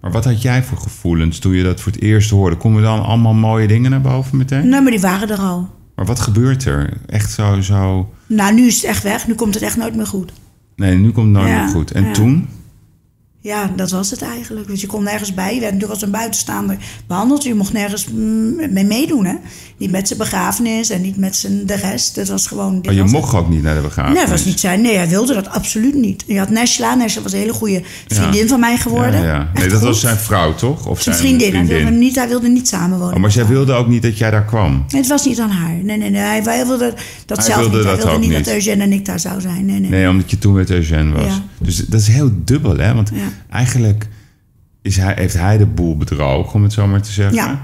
[0.01, 2.55] Maar wat had jij voor gevoelens toen je dat voor het eerst hoorde?
[2.55, 4.69] Komen dan allemaal mooie dingen naar boven meteen?
[4.69, 5.69] Nee, maar die waren er al.
[5.95, 6.93] Maar wat gebeurt er?
[7.05, 8.09] Echt zo, zo...
[8.27, 9.27] Nou, nu is het echt weg.
[9.27, 10.31] Nu komt het echt nooit meer goed.
[10.75, 11.91] Nee, nu komt het nooit Ja, meer goed.
[11.91, 12.11] En ja.
[12.13, 12.47] toen?
[13.47, 14.67] Ja, dat was het eigenlijk.
[14.67, 15.53] Want je kon nergens bij.
[15.53, 17.43] Je werd natuurlijk als een buitenstaander behandeld.
[17.43, 19.25] Je mocht nergens mm, mee meedoen.
[19.25, 19.33] Hè?
[19.77, 22.15] Niet met zijn begrafenis en niet met zijn, de rest.
[22.15, 22.73] Dat was gewoon...
[22.73, 23.12] Maar Oh, je het.
[23.12, 24.17] mocht ook niet naar de begrafenis.
[24.17, 24.81] Nee, dat was niet zijn.
[24.81, 26.23] Nee, hij wilde dat absoluut niet.
[26.27, 26.95] Je had Neshla.
[26.95, 29.21] Neshla was een hele goede vriendin van mij geworden.
[29.21, 29.49] Ja, ja.
[29.53, 30.86] Nee, dat was zijn vrouw, toch?
[30.86, 31.55] Of Zijn vriendin.
[31.55, 33.15] Hij, wilde niet, hij wilde niet samenwonen.
[33.15, 34.71] Oh, maar zij wilde ook niet dat jij daar kwam.
[34.71, 35.73] Nee, Het was niet aan haar.
[35.83, 36.21] Nee, nee, nee.
[36.21, 36.93] Hij, wilde
[37.25, 37.86] dat Hij zelf wilde niet.
[37.86, 39.65] Hij dat wilde niet dat Eugène en ik daar zou zijn.
[39.65, 39.89] Nee, nee.
[39.89, 41.41] Nee, omdat je toen met Eugène was.
[41.57, 42.93] Dus dat is heel dubbel, hè?
[42.93, 43.12] Want.
[43.50, 44.08] Eigenlijk
[44.82, 47.36] is hij, heeft hij de boel bedrogen, om het zo maar te zeggen.
[47.36, 47.62] Ja.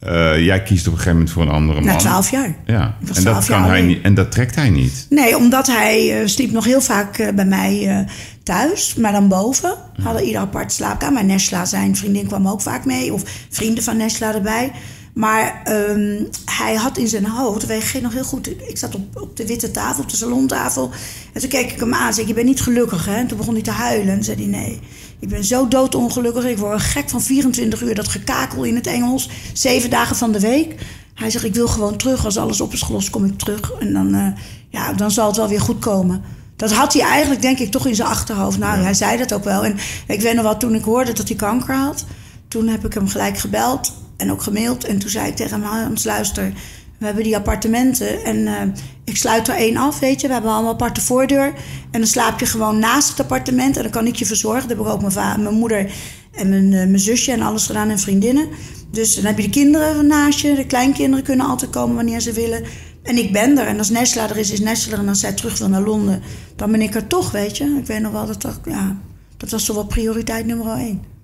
[0.00, 1.88] Eh, jij kiest op een gegeven moment voor een andere man.
[1.88, 2.56] Na twaalf jaar.
[2.64, 5.06] Ja, en dat, 12 kan hij niet, en dat trekt hij niet.
[5.10, 8.06] Nee, omdat hij eh, sliep nog heel vaak eh, bij mij
[8.42, 9.74] thuis, maar dan boven.
[9.96, 11.14] We hadden ieder apart slaapkamer.
[11.14, 13.12] Maar Nesla, zijn vriendin, kwam ook vaak mee.
[13.12, 14.72] Of vrienden van Nesla erbij.
[15.18, 19.20] Maar ehm, hij had in zijn hoofd, weet ik nog heel goed, ik zat op,
[19.20, 20.90] op de witte tafel, op de salontafel.
[21.32, 23.14] En toen keek ik hem aan en zei ik, je bent niet gelukkig hè?
[23.14, 24.80] En toen begon hij te huilen en zei hij, nee,
[25.18, 26.44] ik ben zo doodongelukkig.
[26.44, 30.40] Ik word gek van 24 uur, dat gekakel in het Engels, zeven dagen van de
[30.40, 30.74] week.
[31.14, 33.72] Hij zegt, ik wil gewoon terug, als alles op is gelost, kom ik terug.
[33.72, 34.26] En dan, eh,
[34.68, 36.22] ja, dan zal het wel weer goed komen.
[36.56, 38.58] Dat had hij eigenlijk, denk ik, toch in zijn achterhoofd.
[38.58, 39.64] Nou, hij zei dat ook wel.
[39.64, 39.76] En
[40.06, 42.04] ik weet nog wel, toen ik hoorde dat hij kanker had...
[42.48, 44.84] toen heb ik hem gelijk gebeld en ook gemaild.
[44.84, 46.52] En toen zei ik tegen hem, Hans, luister...
[46.98, 48.62] we hebben die appartementen en eh,
[49.04, 50.26] ik sluit er één af, weet je.
[50.26, 51.52] We hebben allemaal een aparte voordeur.
[51.90, 53.76] En dan slaap je gewoon naast het appartement...
[53.76, 54.68] en dan kan ik je verzorgen.
[54.68, 55.92] Dat heb ik ook mijn, mijn moeder
[56.32, 58.48] en mijn, eh, mijn zusje en alles gedaan en vriendinnen.
[58.90, 60.54] Dus dan heb je de kinderen naast je.
[60.54, 62.64] De kleinkinderen kunnen altijd komen wanneer ze willen...
[63.02, 63.66] En ik ben er.
[63.66, 64.98] En als Nesla er is, is Nesla er.
[64.98, 66.22] En als zij terug wil naar Londen,
[66.56, 67.76] dan ben ik er toch, weet je.
[67.78, 68.96] Ik weet nog wel dat dat, ja,
[69.36, 71.17] dat was toch wel prioriteit nummer één.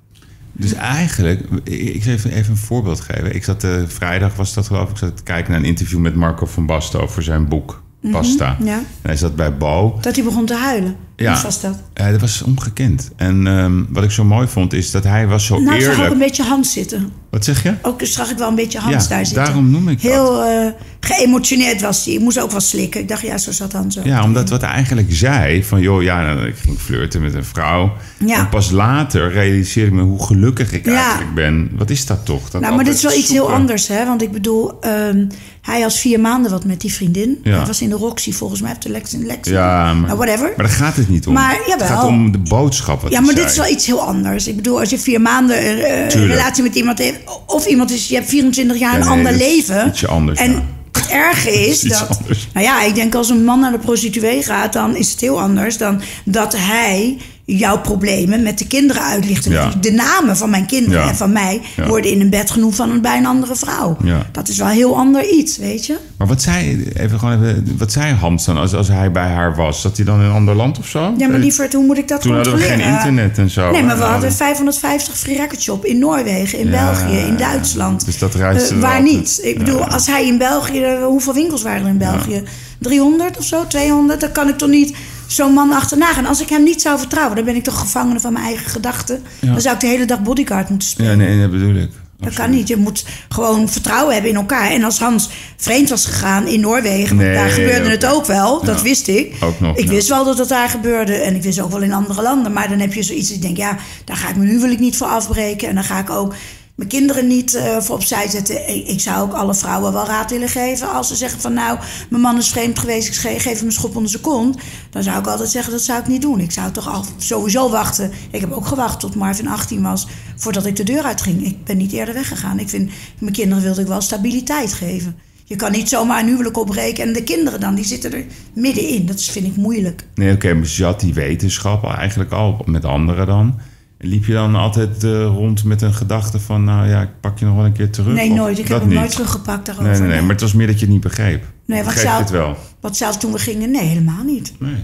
[0.56, 3.34] Dus eigenlijk, ik zal even, een voorbeeld geven.
[3.34, 6.14] Ik zat, eh, vrijdag was dat geloof ik zat te kijken naar een interview met
[6.14, 8.56] Marco van Basten over zijn boek Basta.
[8.58, 8.76] Mhm, ja.
[8.78, 9.98] En hij zat bij Bo.
[10.00, 10.96] Dat hij begon te huilen.
[11.16, 11.42] Ja.
[11.42, 11.78] Was dat?
[11.92, 13.10] Dat was ongekend.
[13.16, 15.90] En ehm, wat ik zo mooi vond, is dat hij was zo Nou, ik zag
[15.90, 16.12] ook eerlijk.
[16.12, 17.12] een beetje Hans zitten.
[17.30, 17.74] Wat zeg je?
[17.82, 19.44] Ook zag ik wel een beetje Hans Ja, daar zitten.
[19.44, 20.12] daarom noem ik dat.
[20.12, 20.66] Heel eh,
[21.00, 22.14] geëmotioneerd was hij.
[22.14, 23.00] Ik moest ook wel slikken.
[23.00, 24.04] Ik dacht, ja, zo zat Hans ook.
[24.04, 27.44] Ja, omdat wat hij eigenlijk zei, van joh, ja, nou, ik ging flirten met een
[27.44, 27.92] vrouw.
[28.26, 28.38] Ja.
[28.38, 31.02] En pas later realiseerde ik me hoe gelukkig ik Ja.
[31.04, 31.70] eigenlijk ben.
[31.76, 32.50] Wat is dat toch?
[32.50, 34.04] Dat Nou, maar dit is wel iets heel anders, hè?
[34.06, 35.26] Want ik bedoel, ehm,
[35.64, 37.40] hij was vier maanden wat met die vriendin.
[37.42, 37.56] Ja.
[37.56, 39.48] Hij was in de Roxy, volgens mij, heeft de Lex in Lex.
[39.48, 40.52] Ja, maar, Nou, whatever.
[40.56, 41.32] maar daar gaat het niet om.
[41.32, 43.02] Maar, het gaat om de boodschap.
[43.02, 44.46] Wat Ja, maar dit is wel iets heel anders.
[44.48, 46.32] Ik bedoel, als je vier maanden eh, een Tuurlijk.
[46.32, 47.18] relatie met iemand heeft...
[47.46, 49.86] of iemand is, je hebt 24 jaar Ja, een ander dat is leven...
[49.88, 50.62] ietsje anders, en ja.
[51.10, 52.08] erge is dat.
[52.18, 52.48] anders.
[52.52, 55.40] Nou ja, ik denk als een man naar de prostituee gaat, dan is het heel
[55.40, 59.44] anders dan dat hij jouw problemen met de kinderen uitlicht.
[59.44, 59.70] Ja.
[59.80, 61.08] De namen van mijn kinderen Ja.
[61.08, 63.96] en van mij worden in een bed genoemd van een, bij een andere vrouw.
[64.32, 65.96] Dat is wel een heel ander iets, weet je?
[66.18, 69.54] Maar wat zei, even gewoon even, wat zei Hans dan als, als hij bij haar
[69.54, 69.80] was?
[69.80, 71.14] Zat hij dan in een ander land of zo?
[71.18, 72.92] Ja, maar lieverd, hoe moet ik dat Toen hadden we controleren?
[72.92, 73.70] geen internet en zo.
[73.70, 77.36] Nee, maar we En hadden dan- 550 free record shop in Noorwegen, in België, in
[77.36, 78.04] Duitsland.
[78.04, 79.14] dus dat reisde Eh, Waar altijd.
[79.16, 79.40] niet?
[79.42, 80.86] Ik bedoel, als hij in België...
[81.06, 82.42] Hoeveel winkels waren er in België?
[82.78, 83.66] 300 of zo?
[83.66, 84.20] 200?
[84.20, 84.94] Dan kan ik toch niet
[85.34, 86.26] zo'n man achterna gaan.
[86.26, 89.22] Als ik hem niet zou vertrouwen, dan ben ik toch gevangene van mijn eigen gedachten.
[89.40, 91.10] Dan zou ik de hele dag bodyguard moeten spelen.
[91.10, 91.90] Ja, nee, dat bedoel ik.
[92.18, 92.68] Dat kan niet.
[92.68, 94.70] Je moet gewoon vertrouwen hebben in elkaar.
[94.70, 98.64] En als Hans vreemd was gegaan in Noorwegen, Nee, daar gebeurde het ook wel.
[98.64, 99.34] Dat wist ik.
[99.40, 99.90] Ook nog, ik ja.
[99.90, 101.14] wist wel dat het daar gebeurde.
[101.14, 102.52] En ik wist ook wel in andere landen.
[102.52, 104.96] Maar dan heb je zoiets dat ik denk, ja, daar ga ik mijn huwelijk niet
[104.96, 105.68] voor afbreken.
[105.68, 106.34] En dan ga ik ook
[106.74, 108.68] mijn kinderen niet eh, voor opzij zetten.
[108.76, 110.92] Ik, ik zou ook alle vrouwen wel raad willen geven.
[110.92, 111.78] Als ze zeggen van nou,
[112.10, 113.08] mijn man is vreemd geweest.
[113.08, 114.56] Ik ge- geef hem een schop onder zijn kont.
[114.90, 116.40] Dan zou ik altijd zeggen, dat zou ik niet doen.
[116.40, 118.10] Ik zou toch al sowieso wachten.
[118.30, 120.06] Ik heb ook gewacht tot Marvin 18 was.
[120.36, 121.44] Voordat ik de deur uitging.
[121.46, 122.58] Ik ben niet eerder weggegaan.
[122.58, 125.16] Ik vind, mijn kinderen wilde ik wel stabiliteit geven.
[125.44, 127.04] Je kan niet zomaar een huwelijk opbreken.
[127.04, 129.06] En de kinderen dan, die zitten er middenin.
[129.06, 130.04] Dat vind ik moeilijk.
[130.14, 133.58] Nee, oké, maar ze had die wetenschap eigenlijk al met anderen dan.
[134.06, 137.44] Liep je dan altijd eh, rond met een gedachte van, nou ja, ik pak je
[137.44, 138.14] nog wel een keer terug?
[138.14, 138.58] Nee, nooit.
[138.58, 138.98] Ik heb hem niet?
[138.98, 139.90] nooit teruggepakt daarover.
[139.90, 141.44] Nee, nee, nee, maar het was meer dat je het niet begreep.
[141.66, 142.56] Nee, begreep je zelf- het wel?
[142.80, 144.52] Wat zelfs toen we gingen, nee, helemaal niet.
[144.58, 144.76] Nee.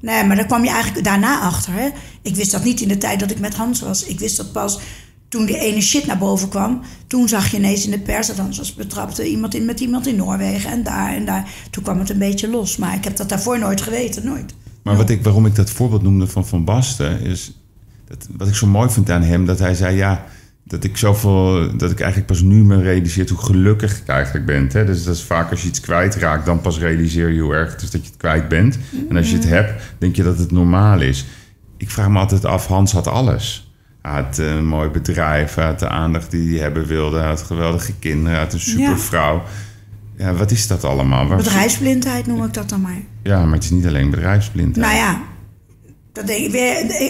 [0.00, 1.72] Nee, maar daar kwam je eigenlijk daarna achter.
[1.72, 1.88] Hè?
[2.22, 4.04] Ik wist dat niet in de tijd dat ik met Hans was.
[4.04, 4.78] Ik wist dat pas
[5.28, 6.80] toen die ene shit naar boven kwam.
[7.06, 10.06] Toen zag je ineens in de pers dat Hans was betrapt iemand in, met iemand
[10.06, 11.50] in Noorwegen en daar en daar.
[11.70, 12.76] Toen kwam het een beetje los.
[12.76, 14.54] Maar ik heb dat daarvoor nooit geweten, nooit.
[14.82, 17.52] Maar wat ik, waarom ik dat voorbeeld noemde van Van Basten, is
[18.08, 20.24] dat, wat ik zo mooi vind aan hem, dat hij zei, ja,
[20.64, 24.68] dat ik zoveel, dat ik eigenlijk pas nu me realiseer hoe gelukkig ik eigenlijk ben.
[24.72, 24.84] Hè?
[24.84, 27.82] Dus dat is vaak als je iets kwijtraakt, dan pas realiseer je hoe erg het
[27.82, 28.78] is dat je het kwijt bent.
[29.08, 31.26] En als je het hebt, denk je dat het normaal is.
[31.76, 33.72] Ik vraag me altijd af, Hans had alles.
[34.02, 37.42] Hij had een mooi bedrijf, hij had de aandacht die hij hebben wilde, hij had
[37.42, 39.42] geweldige kinderen, hij had een supervrouw.
[40.16, 41.26] Ja, wat is dat allemaal?
[41.26, 43.02] Waar- Bedrijfsblindheid noem ik dat dan maar.
[43.22, 44.86] Ja, maar het is niet alleen bedrijfsblindheid.
[44.86, 45.20] Nou ja,
[46.26, 46.52] dat ik.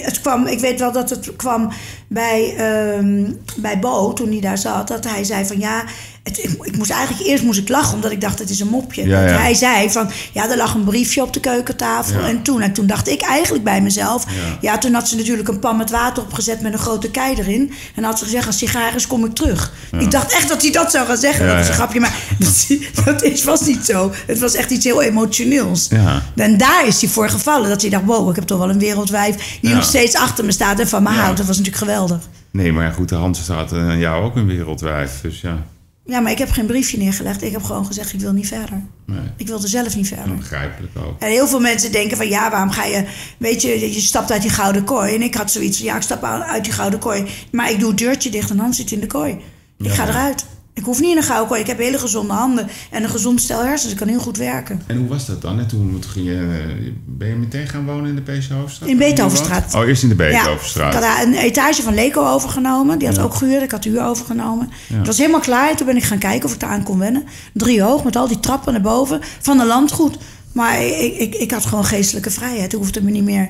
[0.04, 1.72] Het kwam, ik weet wel dat het kwam
[2.08, 4.88] bij, ehm, bij Bo, toen hij daar zat.
[4.88, 5.84] Dat hij zei van ja,
[6.28, 8.68] het, ik, ik moest eigenlijk eerst moest ik lachen, omdat ik dacht het is een
[8.68, 9.06] mopje.
[9.06, 9.38] Ja, ja.
[9.38, 12.20] Hij zei van ja, er lag een briefje op de keukentafel.
[12.20, 12.28] Ja.
[12.28, 14.24] En, toen, en toen dacht ik eigenlijk bij mezelf.
[14.60, 14.78] Ja.
[14.78, 17.72] Toen had ze natuurlijk een pan met water opgezet met een grote kei erin.
[17.94, 19.72] En had ze gezegd als sigaar is, kom ik terug.
[19.98, 21.46] Ik dacht echt dat hij dat zou gaan zeggen.
[21.46, 22.66] Dat is een grapje, maar dat,
[23.04, 24.12] dat is, was niet zo.
[24.26, 25.86] Het was echt iets heel emotioneels.
[25.90, 26.22] Ja.
[26.36, 27.68] En daar is hij voor gevallen.
[27.68, 29.58] Dat hij dacht, wow, ik heb toch wel een wereldwijf...
[29.60, 31.36] die nog steeds achter me staat en van me houdt.
[31.36, 32.18] Dat was natuurlijk geweldig.
[32.50, 35.20] Nee, maar goed, de Hans had aan jou ook een wereldwijf.
[35.22, 35.66] Dus ja,
[36.08, 37.42] Ja, maar ik heb geen briefje neergelegd.
[37.42, 38.82] Ik heb gewoon gezegd, ik wil niet verder.
[39.06, 40.34] nee, Ik wilde zelf niet verder.
[40.34, 41.20] begrijpelijk ook.
[41.20, 43.04] En heel veel mensen denken van, ja, waarom ga je...
[43.38, 45.14] Weet je, je stapt uit die gouden kooi.
[45.14, 47.24] En ik had zoiets van, ja, ik stap uit die gouden kooi.
[47.52, 49.38] Maar ik doe het deurtje dicht en Hans zit in de kooi.
[49.78, 50.44] Ik ga eruit.
[50.78, 51.60] Ik hoef niet in een gouden kooi.
[51.60, 53.92] Ik heb hele gezonde handen en een gezond stel hersens.
[53.92, 54.82] Ik kan heel goed werken.
[54.86, 55.58] En hoe was dat dan?
[55.58, 58.88] En toen ging je, eh, ben je meteen gaan wonen in de PC Hoofdstraat?
[58.88, 59.74] In Beethovenstraat.
[59.74, 60.86] Oh, eerst in de Ja, Beethovenstraat.
[60.94, 62.98] ik had daar een etage van Leco overgenomen.
[62.98, 63.22] Die had Ja.
[63.22, 63.62] ook gehuurd.
[63.62, 64.70] Ik had de huur overgenomen.
[64.88, 64.96] Ja.
[64.96, 65.76] Het was helemaal klaar.
[65.76, 67.24] Toen ben ik gaan kijken of ik eraan kon wennen.
[67.52, 69.20] Drie hoog met al die trappen naar boven.
[69.40, 70.18] Van een landgoed.
[70.52, 72.72] Maar ik, ik, ik had gewoon geestelijke vrijheid.
[72.72, 73.48] Ik hoefde me niet meer...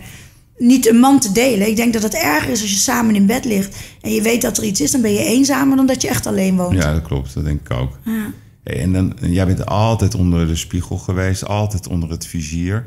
[0.59, 1.69] Niet een man te delen.
[1.69, 3.77] Ik denk dat het erger is als je samen in bed ligt...
[4.01, 5.77] en je weet dat er iets is, dan ben je eenzamer...
[5.77, 6.83] dan dat je echt alleen woont.
[6.83, 7.35] Ja, dat klopt.
[7.35, 7.99] Dat denk ik ook.
[8.05, 8.31] Ja.
[8.65, 12.85] Hey, en dan, jij bent altijd onder de spiegel geweest, altijd onder het vizier.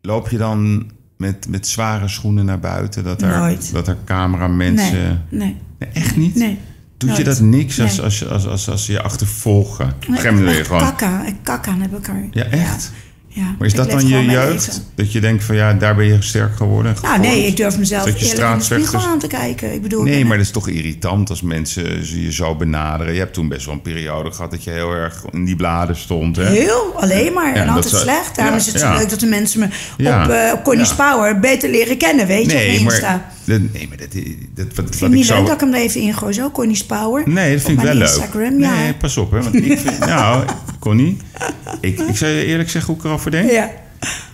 [0.00, 3.04] Loop je dan met, met zware schoenen naar buiten?
[3.04, 3.72] Dat er, Nooit.
[3.72, 5.26] Dat er cameramensen...
[5.28, 6.34] Nee, nee, Nee, echt niet?
[6.34, 6.58] nee.
[6.96, 8.04] Doet je dat niks als, Nee.
[8.04, 9.94] als, als, als, als ze je achtervolgen?
[10.00, 10.82] Je echt gewoon...
[10.82, 11.26] kakka.
[11.26, 12.28] Ik kak aan heb elkaar.
[12.30, 12.92] Ja, echt?
[12.92, 13.11] Ja.
[13.34, 14.82] Maar is dat dan je jeugd?
[14.94, 16.94] Dat je denkt van ja, daar ben je sterk geworden?
[16.94, 19.74] en Nou nee, ik durf mezelf Dat je eerlijk in de spiegel aan te kijken.
[19.74, 21.84] Ik bedoel, Nee, maar dat is toch irritant als mensen
[22.22, 23.12] je zo benaderen.
[23.12, 25.96] Je hebt toen best wel een periode gehad dat je heel erg in die bladen
[25.96, 26.36] stond.
[26.36, 26.44] Hè?
[26.44, 27.54] Heel, alleen maar.
[27.54, 28.36] Ja, en altijd slecht.
[28.36, 28.98] Daarom ja, is het zo ja.
[28.98, 31.12] leuk dat de mensen me Ja, op, eh op Connie's ja.
[31.12, 33.30] Power beter leren kennen, weet je, Nee, op maar, Insta.
[33.44, 34.12] dat, nee, maar dat,
[34.54, 35.34] dat, wat, Ik wat vind ik niet zo...
[35.34, 37.28] leuk dat ik hem er even ingooi, zo, Connie's Power.
[37.28, 38.08] Nee, dat vind ik wel leuk.
[38.08, 38.74] Instagram, ja.
[38.76, 39.42] Nee, pas op, hè.
[39.42, 40.44] Want ik vind, nou,
[40.78, 41.16] Connie,
[41.80, 43.50] ik, ik zou je eerlijk zeggen hoe ik erover denk.
[43.50, 43.70] Ja.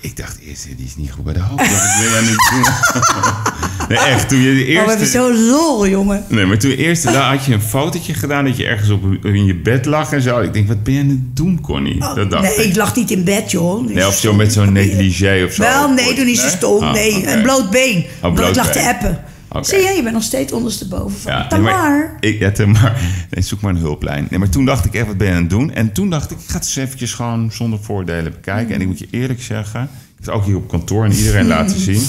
[0.00, 1.70] Ik dacht eerst, die is niet goed bij de hoofd.
[1.70, 2.72] Wat wil jij niet doen?
[3.88, 5.18] nee, echt, toen je de Oh, we hebben eerste...
[5.18, 6.24] zo lol, jongen.
[6.28, 9.44] Nee, maar toen eerst daar had je een fotootje gedaan dat je ergens op in
[9.44, 10.40] je bed lag en zo.
[10.40, 11.98] Ik denk, wat ben je aan het doen, Connie?
[11.98, 12.70] dat dacht Oh, nee, ik.
[12.70, 13.88] ik lag niet in bed, joh.
[13.88, 15.62] Nee, of zo met zo'n negligé of zo.
[15.62, 16.82] Wel, nee, doe niet zo stom.
[16.82, 18.04] Ah, nee, een bloot been.
[18.22, 19.20] omdat bloot ik lag te appen.
[19.60, 21.72] Zie je, je bent nog steeds ondersteboven van Ja, Tamar.
[21.72, 22.92] maar, ik, ja, Tamar.
[23.30, 24.26] Nee, zoek maar een hulplijn.
[24.30, 25.72] Nee, maar toen dacht ik echt, wat ben je aan het doen?
[25.72, 28.74] En toen dacht ik, ik ga het eens eventjes gewoon zonder voordelen bekijken.
[28.74, 31.46] En ik moet je eerlijk zeggen, ik heb het ook hier op kantoor en iedereen
[31.56, 32.00] laten zien.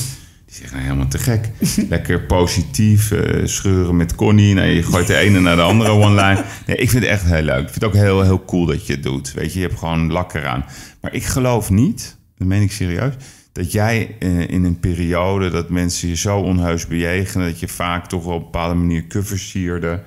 [0.45, 1.49] Die zeggen, nou, helemaal te gek.
[1.89, 4.53] Lekker positief, eh, scheuren met Connie.
[4.53, 6.43] Nou, je gooit de ene naar de andere one-line.
[6.65, 7.61] Nee, ik vind het echt heel leuk.
[7.61, 9.33] Ik vind het ook heel, heel cool dat je het doet.
[9.33, 10.65] Weet je, je hebt gewoon lak eraan.
[11.01, 13.13] Maar ik geloof niet, dat meen ik serieus...
[13.59, 17.47] dat jij eh, in een periode dat mensen je zo onheus bejegenen...
[17.47, 20.01] dat je vaak toch op een bepaalde manier covers sierde...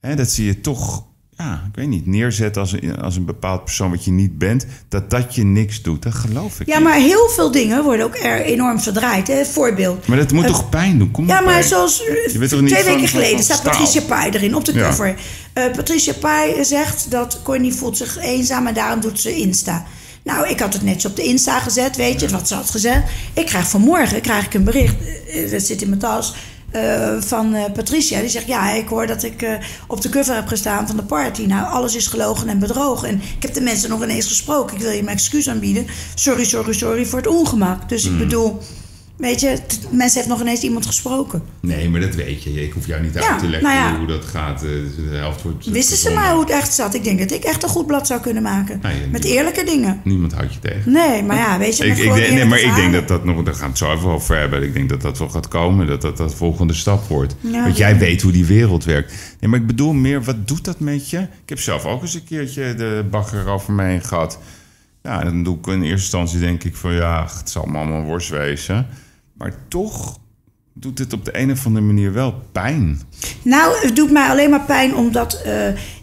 [0.00, 1.04] Hè, dat zie je toch,
[1.36, 4.66] ja, ik weet niet, neerzet als een, als een bepaald persoon wat je niet bent,
[4.88, 6.02] dat dat je niks doet.
[6.02, 6.84] Dat geloof ik Ja, niet.
[6.84, 9.28] maar heel veel dingen worden ook er enorm verdraaid.
[9.28, 9.44] Hè?
[9.44, 10.06] Voorbeeld.
[10.06, 11.10] Maar dat moet toch pijn doen?
[11.10, 13.62] Kom Ja, maar zoals eh, twee weken geleden staat?
[13.62, 14.88] Patricia Pai erin op de Ja.
[14.88, 15.14] cover.
[15.52, 19.84] Eh, Patricia Pai zegt dat Connie voelt zich eenzaam en daarom doet ze Insta.
[20.24, 23.10] Nou, ik had het netjes op de Insta gezet, weet je, wat ze had gezegd.
[23.34, 24.94] Ik krijg vanmorgen krijg ik een bericht,
[25.28, 26.34] eh, dat zit in mijn tas,
[26.70, 28.20] eh, van eh, Patricia.
[28.20, 29.46] Die zegt, ja, ik hoor dat ik
[29.86, 31.46] op de cover heb gestaan van de party.
[31.46, 33.08] Nou, alles is gelogen en bedrogen.
[33.08, 34.76] En ik heb de mensen nog ineens gesproken.
[34.76, 35.86] Ik wil je mijn excuus aanbieden.
[36.14, 37.88] Sorry, sorry, sorry voor het ongemak.
[37.88, 38.12] Dus Hmm.
[38.12, 38.60] ik bedoel,
[39.22, 39.58] weet je,
[39.90, 41.42] mensen heeft nog ineens iemand gesproken.
[41.60, 42.62] Nee, maar dat weet je.
[42.64, 43.98] Ik hoef jou niet uit Ja, te leggen nou ja.
[43.98, 44.62] hoe dat gaat.
[44.62, 44.68] Eh,
[45.10, 46.94] De helft wordt Wisten ze maar hoe het echt zat?
[46.94, 48.78] Ik denk dat ik echt een goed blad zou kunnen maken.
[48.82, 50.00] Nou, Met eerlijke dingen.
[50.04, 50.92] Niemand houdt je tegen.
[50.92, 53.42] Nee, maar ja, weet je, Ik, ik, denk- nee, maar ik denk dat dat nog,
[53.42, 54.62] daar gaan we het zo even over hebben.
[54.62, 57.34] Ik denk dat dat wel gaat komen, dat dat dat volgende stap wordt.
[57.40, 59.12] Want jij weet hoe die wereld werkt.
[59.40, 61.18] Nee, maar ik bedoel meer, wat doet dat met je?
[61.18, 64.38] Ik heb zelf ook eens een keertje de bagger over heen gehad.
[65.02, 68.02] Ja, dan doe ik in eerste instantie denk ik van ja, het zal me allemaal
[68.02, 68.86] worst wezen.
[69.42, 70.18] Maar toch
[70.74, 73.00] doet het op de een of andere manier wel pijn.
[73.42, 75.52] Nou, het doet mij alleen maar pijn omdat eh,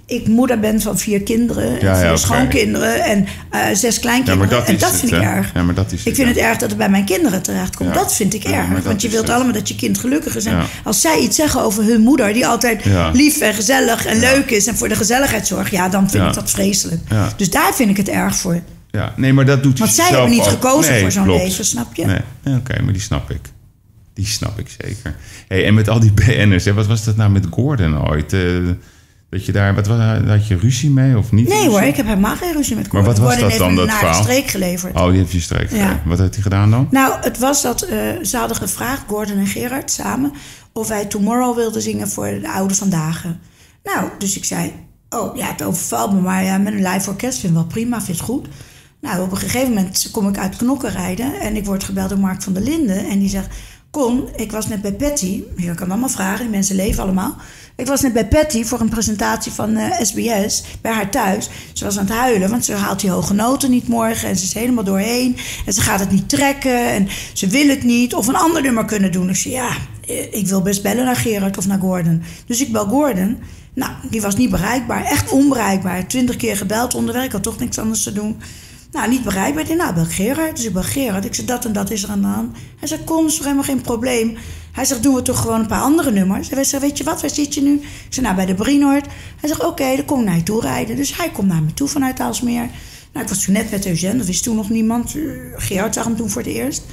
[0.06, 1.64] ik moeder ben van vier kinderen.
[1.80, 4.38] en Ja, vier ja, schoonkinderen en eh, zes Ja, kleinkinderen.
[4.40, 5.52] maar dat en dat het, vind ik erg.
[5.54, 6.34] Ja, maar dat is ik vind ja.
[6.34, 7.90] het erg dat het bij mijn kinderen terechtkomt.
[7.90, 7.96] Ja.
[7.96, 8.84] Dat vind ik Ja, erg.
[8.84, 9.36] want je wilt het.
[9.36, 10.46] allemaal dat je kind gelukkig is.
[10.46, 10.66] En Ja.
[10.84, 13.12] als zij iets zeggen over hun moeder, die altijd Ja.
[13.12, 16.30] lief en gezellig en leuk is en voor de gezelligheid zorgt, ja, dan vind Ja.
[16.30, 17.02] ik dat vreselijk.
[17.10, 17.34] Ja.
[17.38, 18.60] Dus daar vind ik het erg voor.
[18.92, 20.52] Ja, nee, maar dat doet hij Want zij zelf hebben niet ook.
[20.54, 21.44] gekozen Nee, voor zo'n klopt.
[21.44, 22.06] leven, snap je?
[22.06, 23.42] Nee, nee, oké, maar die snap ik.
[24.14, 25.16] Die snap ik zeker.
[25.48, 28.34] Hey, en met al die BN'ers, hè, wat was dat nou met Gordon ooit?
[28.34, 28.42] Eh,
[29.30, 31.48] dat je daar, wat was, had je ruzie mee of niet?
[31.48, 33.26] Nee hoor, ik heb helemaal geen ruzie met Maar wat Gordon.
[33.42, 34.24] was Gordon dat dan, dat verhaal?
[34.24, 34.96] streek geleverd.
[34.96, 35.78] Oh, die heeft je streek Ja.
[35.88, 36.02] gegeven.
[36.10, 36.88] Wat heeft hij gedaan dan?
[36.92, 40.32] Nou, het was dat eh, ze hadden gevraagd, Gordon en Gerard samen,
[40.74, 43.24] of wij Tomorrow wilden zingen voor de oude vandaag.
[43.84, 44.74] Nou, dus ik zei,
[45.10, 48.02] oh ja, het overvalt me, maar ja, met een live orkest vind ik wel prima,
[48.02, 48.48] vind het goed.
[49.02, 52.20] Nou, op een gegeven moment kom ik uit Knokken rijden en ik word gebeld door
[52.20, 53.08] Mark van der Linden.
[53.08, 53.48] En die zegt,
[53.92, 57.36] Kon, ik was net bij Patty, je kan allemaal vragen, die mensen leven allemaal.
[57.76, 61.50] Ik was net bij Patty voor een presentatie van eh, SBS bij haar thuis.
[61.74, 64.30] Ze was aan het huilen, want ze haalt die hoge noten niet morgen.
[64.30, 65.38] En ze is helemaal doorheen.
[65.66, 66.90] En ze gaat het niet trekken.
[66.90, 68.14] En ze wil het niet.
[68.14, 69.30] Of een ander nummer kunnen doen.
[69.30, 69.70] Ik ja,
[70.08, 72.24] eh, ik wil best bellen naar Gerard of naar Gordon.
[72.46, 73.38] Dus ik bel Gordon.
[73.74, 75.04] Nou, die was niet bereikbaar.
[75.04, 76.08] Echt onbereikbaar.
[76.08, 77.24] Twintig keer gebeld onderweg.
[77.24, 78.38] Ik had toch niks anders te doen.
[78.92, 79.62] Nou, niet bereikbaar.
[79.62, 80.56] Ik zei, nou, bel Gerard.
[80.56, 81.26] Dus ik bel Gerard.
[81.26, 82.58] Ik zei, dat en dat is er aan de hand.
[82.80, 84.38] Hij zei, kom, is helemaal geen probleem.
[84.72, 86.50] Hij zegt, doen we toch gewoon een paar andere nummers?
[86.50, 87.74] Wij zeggen, weet je wat, waar zit je nu?
[87.74, 89.06] Ik zei, nou, bij de Brienoord.
[89.40, 90.96] Hij zegt, oké, dan kom ik naar je toe rijden.
[90.96, 92.70] Dus hij komt naar me toe vanuit Aalsmeer.
[93.14, 95.16] Nou, ik was toen net met Eugène, dat wist toen nog niemand.
[95.16, 95.22] Eh,
[95.56, 96.84] Gerard zag hem toen voor het eerst.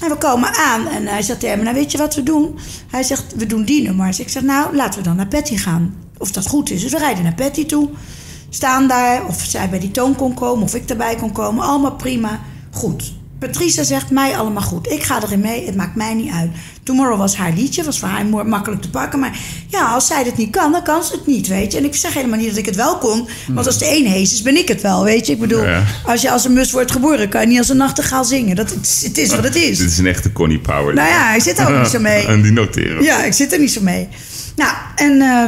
[0.00, 2.58] En we komen aan en hij zegt tegen me, nou weet je wat we doen?
[2.90, 4.20] Hij zegt, we doen die nummers.
[4.20, 5.94] Ik zeg, nou, laten we dan naar Patty gaan.
[6.18, 6.82] Of dat goed is.
[6.82, 7.88] Dus we rijden naar Patty toe.
[8.50, 11.64] Staan daar, of zij bij die toon kon komen, of ik erbij kon komen.
[11.64, 12.40] Allemaal prima.
[12.72, 13.16] Goed.
[13.38, 14.90] Patricia zegt, mij allemaal goed.
[14.90, 16.50] Ik ga erin mee, het maakt mij niet uit.
[16.82, 19.18] Tomorrow was haar liedje, was voor haar makkelijk te pakken.
[19.18, 19.38] Maar
[19.68, 21.78] ja, als zij het niet kan, dan kan ze het niet, weet je.
[21.78, 23.28] En ik zeg helemaal niet dat ik het wel kon.
[23.48, 25.32] Want als de een hees is, ben ik het wel, weet je.
[25.32, 25.82] Ik bedoel, Ja.
[26.06, 28.56] als je als een mus wordt geboren, kan je niet als een nachtegaal zingen.
[28.56, 29.78] Dat, het, is- het is wat het is.
[29.78, 30.94] Dit is een echte Connie Power.
[30.94, 32.26] Nou ja, ik zit er ook niet zo mee.
[32.26, 33.02] En die noteren.
[33.02, 34.08] Ja, ik zit er niet zo mee.
[34.56, 35.44] Nou, en eh,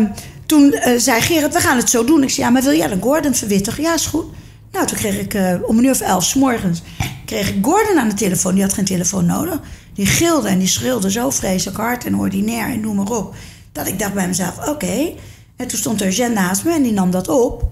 [0.51, 2.22] toen eh, zei Gerard, we gaan het zo doen.
[2.22, 3.82] Ik zei, ja, maar wil jij dan Gordon verwittigen?
[3.82, 4.24] Ja, is goed.
[4.72, 6.82] Nou, toen kreeg ik eh, om een uur of elf s morgens...
[7.24, 8.55] kreeg ik Gordon aan de telefoon.
[8.55, 9.61] Die had geen telefoon nodig.
[9.94, 13.34] Die gilde en die schreeuwde zo vreselijk hard en ordinair en noem maar op.
[13.72, 15.12] Dat ik dacht bij mezelf, oké.
[15.57, 17.68] En toen stond Eugène naast me en die nam dat op.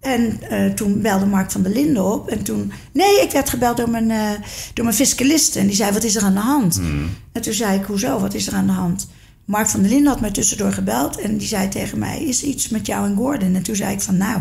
[0.00, 2.28] En eh, toen belde Mark van der Linden op.
[2.28, 2.72] En toen...
[2.92, 4.30] Nee, ik werd gebeld door mijn, eh,
[4.74, 5.58] door mijn fiscaliste.
[5.58, 6.80] En die zei, wat is er aan de hand?
[7.32, 9.08] En toen zei ik, hoezo, wat is er aan de hand?
[9.48, 11.20] Mark van der Linden had mij tussendoor gebeld.
[11.20, 13.54] En die zei tegen mij, is iets met jou en Gordon?
[13.54, 14.40] En toen zei ik van, nou...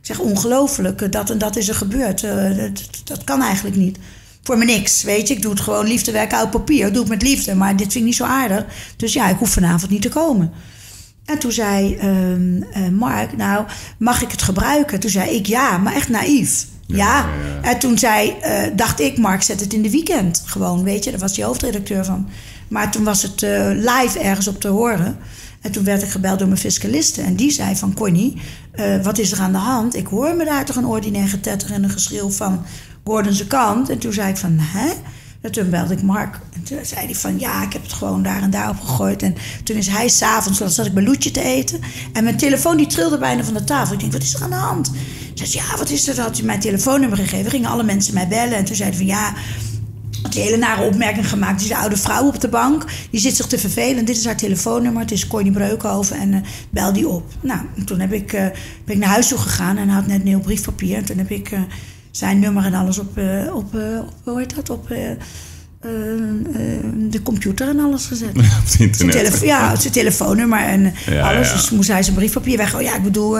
[0.00, 2.22] Ik zeg, ongelooflijk, eh, dat en dat is er gebeurd.
[2.22, 3.98] Eh, dat, dat kan eigenlijk niet.
[4.42, 5.34] Voor me niks, weet je.
[5.34, 6.86] Ik doe het gewoon liefdewerk uit papier.
[6.86, 8.64] Ik doe het met liefde, maar dit vind ik niet zo aardig.
[8.96, 10.52] Dus ja, ik hoef vanavond niet te komen.
[11.24, 13.66] En toen zei ehm, eh, Mark, nou,
[13.98, 15.00] mag ik het gebruiken?
[15.00, 16.66] Toen zei ik ja, maar echt naïef.
[16.86, 16.96] Ja.
[16.96, 17.28] ja,
[17.62, 18.34] En toen zei,
[18.74, 20.42] dacht ik, Mark, zet het in de weekend.
[20.44, 22.28] Gewoon, weet je, daar was die hoofdredacteur van.
[22.68, 25.16] Maar toen was het eh, live ergens op te horen.
[25.60, 27.22] En toen werd ik gebeld door mijn fiscaliste.
[27.22, 28.40] En die zei van, Connie,
[28.72, 29.96] eh, wat is er aan de hand?
[29.96, 32.64] Ik hoor me daar toch een ordinair getetter en een geschreeuw van
[33.04, 33.88] Gordon's kant.
[33.88, 34.92] En toen zei ik van, hè?
[35.40, 36.40] En toen belde ik Mark.
[36.54, 39.22] En toen zei hij van, ja, ik heb het gewoon daar en daar op gegooid.
[39.22, 41.80] En toen is hij s'avonds, dan zat ik mijn loetje te eten.
[42.12, 43.94] En mijn telefoon die trilde bijna van de tafel.
[43.94, 44.90] Ik denk, wat is er aan de hand?
[45.34, 46.14] Ze zei, ja, wat is er?
[46.14, 47.50] Toen had hij mijn telefoonnummer gegeven.
[47.50, 48.56] Gingen alle mensen mij bellen.
[48.56, 49.32] En toen zeiden van, ja,
[50.22, 51.60] een hele nare opmerking gemaakt.
[51.60, 52.84] Die een oude vrouw op de bank.
[53.10, 54.04] Die zit zich te vervelen.
[54.04, 55.02] Dit is haar telefoonnummer.
[55.02, 56.16] Het is Connie Breukhoven.
[56.16, 56.40] En eh,
[56.70, 57.24] bel die op.
[57.40, 58.46] Nou, en toen heb ik, eh,
[58.84, 59.76] ben ik naar huis toe gegaan.
[59.76, 60.96] En had net nieuw briefpapier.
[60.96, 61.60] En toen heb ik eh,
[62.10, 63.18] zijn nummer en alles op,
[63.52, 64.70] op, op hoe heet dat?
[64.70, 64.88] Op
[65.80, 68.28] eh, eh, de computer en alles gezet.
[68.36, 69.40] Op het internet.
[69.40, 71.48] ja, zijn telefoonnummer en eh, Ja, alles.
[71.48, 71.54] ja.
[71.54, 72.74] Dus moest hij zijn briefpapier weg.
[72.74, 73.36] Oh ja, ik bedoel,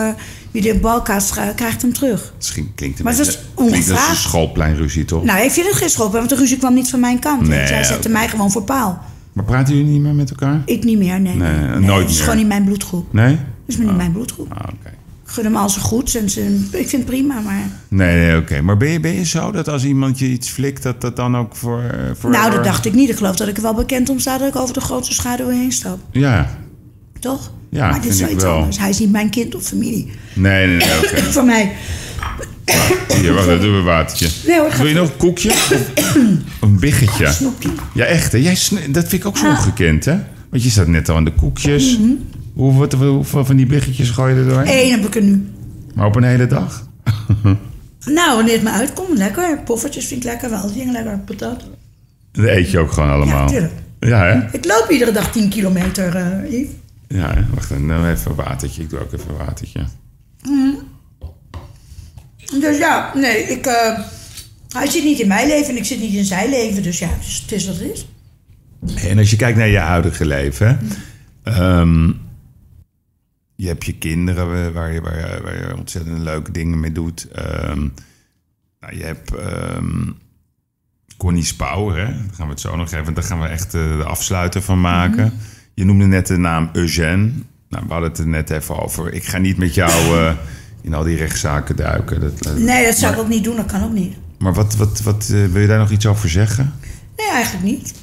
[0.51, 2.33] wie de balkaast ga- krijgt hem terug.
[2.37, 5.23] Misschien klinkt het Maar een dat is klinkt als een schoolpleinruzie, toch?
[5.23, 7.47] Nou, ik vind het geen schop, want de ruzie kwam niet van mijn kant.
[7.47, 9.01] Nee, Zij ja, zette mij gewoon voor paal.
[9.33, 10.61] Maar praten jullie niet meer met elkaar?
[10.65, 11.35] Ik niet meer, nee.
[11.35, 12.23] Nee, nee, nooit Het is meer.
[12.23, 13.13] gewoon niet mijn bloedgroep.
[13.13, 13.31] Nee?
[13.35, 14.51] Het is niet mijn bloedgroep.
[14.53, 14.93] Ah, oké.
[15.29, 16.25] Gun hem al zijn goed en
[16.71, 17.69] ik vind het prima, maar...
[17.87, 18.61] Nee, nee, oké.
[18.61, 21.37] Maar ben je, ben je zo dat als iemand je iets flikt, dat dat dan
[21.37, 21.81] ook voor...
[22.19, 23.09] voor Nou, dat dacht ik niet.
[23.09, 25.49] Ik geloof dat ik er wel bekend om sta dat ik over de grootste schaduw
[25.49, 25.99] heen stap.
[26.11, 26.57] Ja.
[27.19, 27.51] Toch?
[27.69, 28.55] Ja, maar dit is wel ik iets wel.
[28.55, 28.77] anders.
[28.79, 30.11] Hij is niet mijn kind of familie.
[30.33, 30.87] Nee, nee, nee.
[31.37, 31.71] Van mij.
[33.21, 34.27] Hier, wacht, dat doen we een watertje.
[34.47, 35.51] Nee hoor, Wil je nog een koekje?
[36.61, 37.31] Een biggetje?
[37.93, 38.37] Ja, echt hè?
[38.37, 38.57] Jij
[38.89, 39.51] dat vind ik ook zo Ah.
[39.57, 40.17] ongekend hè?
[40.49, 41.97] Want je staat net al aan de koekjes.
[41.97, 42.09] Mhm.
[42.59, 44.85] Hoeveel van die biggetjes gooi je er doorheen?
[44.85, 45.51] Eén heb ik er nu.
[45.95, 46.87] Maar op een hele dag?
[48.05, 49.59] Nou, wanneer het me uitkomt, lekker.
[49.65, 50.73] Poffertjes vind ik lekker wel.
[50.73, 51.63] Die lekker patat.
[52.31, 53.41] Dat eet je ook gewoon allemaal.
[53.41, 53.73] Ja, tuurlijk.
[53.99, 54.57] Ja, hè?
[54.57, 56.71] Ik loop iedere dag 10 kilometer, eh, Yves.
[57.07, 57.41] Ja, hè?
[57.53, 58.81] wacht dan even een watertje.
[58.81, 59.79] Ik doe ook even een watertje.
[62.59, 63.99] Dus ja, nee, ik, eh,
[64.69, 66.83] hij zit niet in mijn leven en ik zit niet in zijn leven.
[66.83, 68.07] Dus ja, het is, wat het is.
[69.09, 70.79] En als je kijkt naar je huidige leven,
[73.59, 77.27] je hebt je kinderen waar je, waar, je, waar je ontzettend leuke dingen mee doet.
[77.31, 77.87] Ehm,
[78.79, 80.11] nou, je hebt ehm
[81.17, 82.05] Connie Spouwer, hè?
[82.05, 84.81] Daar gaan we het zo nog even, daar gaan we echt eh, de afsluiter van
[84.81, 85.33] maken.
[85.73, 87.31] Je noemde net de naam Eugène.
[87.69, 89.13] Nou, we hadden het er net even over.
[89.13, 90.31] Ik ga niet met jou eh,
[90.81, 92.19] in al die rechtszaken duiken.
[92.19, 93.55] Dat, eh, Nee, dat zou ik ook niet doen.
[93.55, 94.15] Dat kan ook niet.
[94.37, 96.73] Maar wat, wat, wat wil je daar nog iets over zeggen?
[97.17, 97.93] Nee, eigenlijk niet.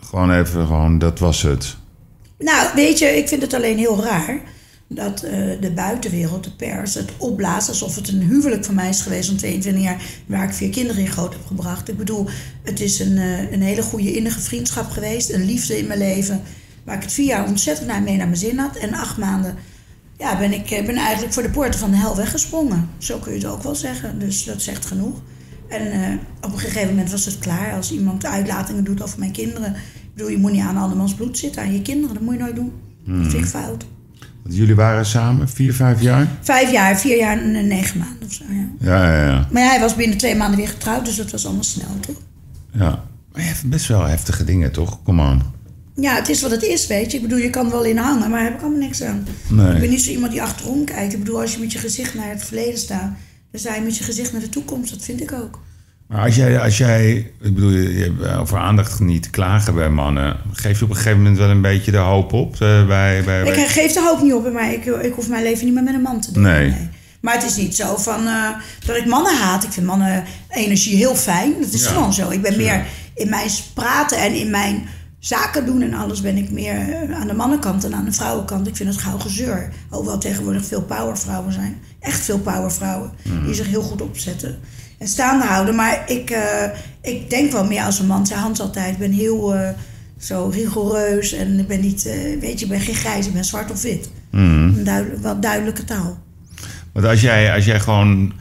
[0.00, 1.76] Gewoon even, gewoon, dat was het.
[2.38, 4.40] Nou, weet je, ik vind het alleen heel raar
[4.88, 9.00] dat eh, de buitenwereld, de pers, het opblaast alsof het een huwelijk van mij is
[9.00, 11.88] geweest van 22 jaar, waar ik vier kinderen in groot heb gebracht.
[11.88, 12.26] Ik bedoel,
[12.62, 16.42] het is een, eh, een hele goede innige vriendschap geweest, een liefde in mijn leven,
[16.84, 18.76] waar ik het vier jaar ontzettend naar mee naar mijn zin had.
[18.76, 19.56] En acht maanden
[20.18, 22.88] ja, ben ik eh, ben eigenlijk voor de poorten van de hel weggesprongen.
[22.98, 25.20] Zo kun je het ook wel zeggen, dus dat zegt genoeg.
[25.68, 27.74] En op een gegeven moment was het klaar.
[27.74, 29.74] Als iemand uitlatingen doet over mijn kinderen.
[29.74, 32.14] Ik bedoel, je moet niet aan andermans bloed zitten, aan je kinderen.
[32.14, 32.72] Dat moet je nooit doen.
[33.04, 33.86] Dat vind ik fout.
[34.48, 36.28] Want jullie waren samen vier, vijf jaar?
[36.40, 38.66] Vijf jaar, vier jaar en negen maanden of zo, ja.
[38.80, 39.48] Ja, ja, ja.
[39.50, 42.16] Maar ja, hij was binnen twee maanden weer getrouwd, dus dat was allemaal snel, toch?
[42.72, 43.04] ja.
[43.32, 45.02] Maar je hebt best wel heftige dingen, toch?
[45.02, 45.54] Kom aan.
[45.94, 47.16] Ja, het is wat het is, weet je.
[47.16, 49.26] Ik bedoel, je kan er wel in hangen, maar daar heb ik allemaal niks aan.
[49.48, 49.74] Nee.
[49.74, 51.12] Ik ben niet zo iemand die achterom kijkt.
[51.12, 53.12] Ik bedoel, als je met je gezicht naar het verleden staat...
[53.50, 54.90] dan sta je met je gezicht naar de toekomst.
[54.90, 55.60] Dat vind ik ook.
[56.08, 60.36] Maar als jij, als jij ik bedoel, je hebt over aandacht niet klagen bij mannen.
[60.52, 62.52] Geef je op een gegeven moment wel een beetje de hoop op?
[62.52, 65.42] eh, bij, bij, bij- Ik geef de hoop niet op, maar ik, ik hoef mijn
[65.42, 66.42] leven niet meer met een man te doen.
[66.42, 66.74] Nee.
[67.20, 68.48] Maar het is niet zo van eh,
[68.86, 69.64] dat ik mannen haat.
[69.64, 71.52] Ik vind mannen energie heel fijn.
[71.60, 72.30] Dat is Ja, gewoon zo.
[72.30, 72.84] Ik ben meer
[73.14, 74.82] in mijn praten en in mijn
[75.18, 78.66] zaken doen en alles ben ik meer eh, aan de mannenkant dan aan de vrouwenkant.
[78.66, 79.68] Ik vind het gauw gezeur.
[79.88, 81.78] Hoewel tegenwoordig veel powervrouwen zijn.
[82.00, 83.10] Echt veel powervrouwen.
[83.44, 84.58] Die zich heel goed opzetten.
[84.98, 85.74] En staande houden.
[85.74, 86.70] Maar ik, eh,
[87.02, 88.26] ik denk wel meer als een man.
[88.26, 88.92] Zijn hand altijd.
[88.92, 89.68] Ik ben heel eh,
[90.18, 91.32] zo rigoureus.
[91.32, 93.26] En ik ben niet, eh, weet je, ik ben geen grijs.
[93.26, 94.10] Ik ben zwart of wit.
[94.30, 96.18] Een duidelijk, wel duidelijke taal.
[96.92, 98.32] Want als jij, als jij gewoon...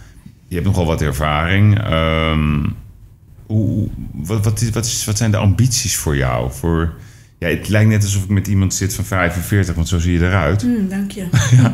[0.48, 1.80] Je hebt nogal wat ervaring.
[1.80, 2.66] ehm,
[3.46, 6.52] hoe, wat, wat, wat, is, wat zijn de ambities voor jou?
[6.52, 6.94] Voor,
[7.40, 10.26] ja, het lijkt net alsof ik met iemand zit van 45, want zo zie je
[10.26, 10.62] eruit.
[10.62, 11.22] Hm, dank je.
[11.58, 11.72] Ja,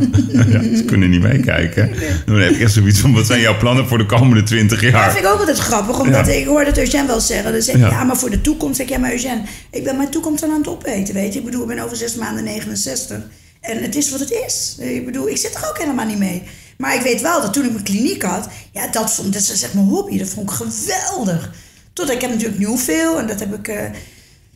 [0.78, 1.91] ze kunnen niet meekijken.
[2.26, 4.91] Dan heb ik echt zoiets van, wat zijn jouw plannen voor de komende 20 Dat
[4.91, 5.11] jaar?
[5.11, 6.32] vind ik ook altijd grappig, omdat Ja.
[6.34, 7.51] ik hoorde het Eugène wel zeggen.
[7.51, 7.89] Dan zeg je, Ja.
[7.89, 8.03] ja.
[8.03, 9.41] maar voor de toekomst zeg ik, ja, maar Eugène,
[9.72, 11.39] ik ben mijn toekomst aan het opeten, weet je.
[11.39, 13.18] Ik bedoel, ik ben over zes maanden 69
[13.61, 14.76] en het is wat het is.
[14.80, 16.43] Ik bedoel, ik zit er ook helemaal niet mee.
[16.78, 19.64] Maar ik weet wel dat toen ik mijn kliniek had, ja, dat, vond, dat is
[19.64, 20.18] echt mijn hobby.
[20.18, 21.51] Dat vond ik geweldig.
[21.93, 23.68] Totdat ik heb natuurlijk Newville en dat heb ik...
[23.68, 23.86] eh,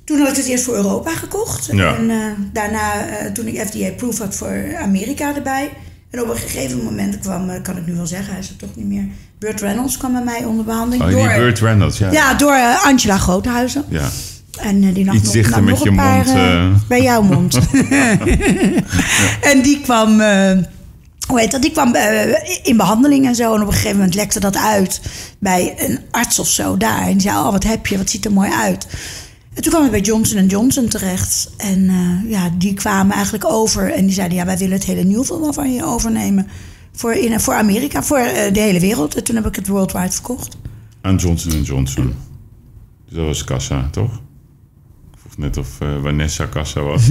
[0.08, 1.70] toen had ik het eerst voor Europa gekocht.
[1.72, 1.96] Ja.
[1.96, 2.18] En eh,
[2.54, 5.70] daarna, eh, toen ik FDA-proof had voor Amerika erbij.
[6.10, 8.56] En op een gegeven moment kwam, eh, kan ik nu wel zeggen, hij is er
[8.56, 9.08] toch niet meer.
[9.40, 11.04] Burt Reynolds kwam bij mij onder behandeling.
[11.04, 12.12] Oh, die Burt Reynolds, ja.
[12.12, 13.84] Ja, door Angela Groothuizen.
[13.90, 14.10] Ja.
[14.60, 17.58] En die nam Iets nog, dichter nam met nog je paar, mond, bij jouw mond.
[19.52, 20.20] En die kwam,
[21.28, 21.62] hoe heet dat?
[21.62, 21.96] Die kwam
[22.64, 23.56] in behandeling en zo.
[23.56, 25.02] En op een gegeven moment lekte dat uit
[25.40, 27.02] bij een arts of zo daar.
[27.02, 27.98] En die zei, oh, wat heb je?
[27.98, 28.88] Wat ziet er mooi uit?
[29.58, 31.50] En toen kwam ik bij Johnson Johnson terecht.
[31.58, 33.92] En eh, ja, die kwamen eigenlijk over.
[33.92, 36.48] En die zeiden, ja, wij willen het hele wel van je overnemen.
[36.92, 39.16] Voor, in, voor Amerika, voor eh, de hele wereld.
[39.16, 40.58] En toen heb ik het worldwide verkocht.
[41.02, 42.14] Aan Johnson Johnson.
[43.06, 44.14] Dus dat was Kassa, toch?
[45.14, 47.06] Ik vroeg net of eh, Vanessa Kassa was.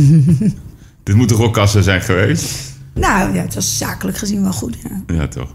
[1.03, 2.75] Dit moet toch ook Kassa zijn geweest?
[2.95, 5.15] Nou ja, het was zakelijk gezien wel goed, ja.
[5.15, 5.55] Ja, toch.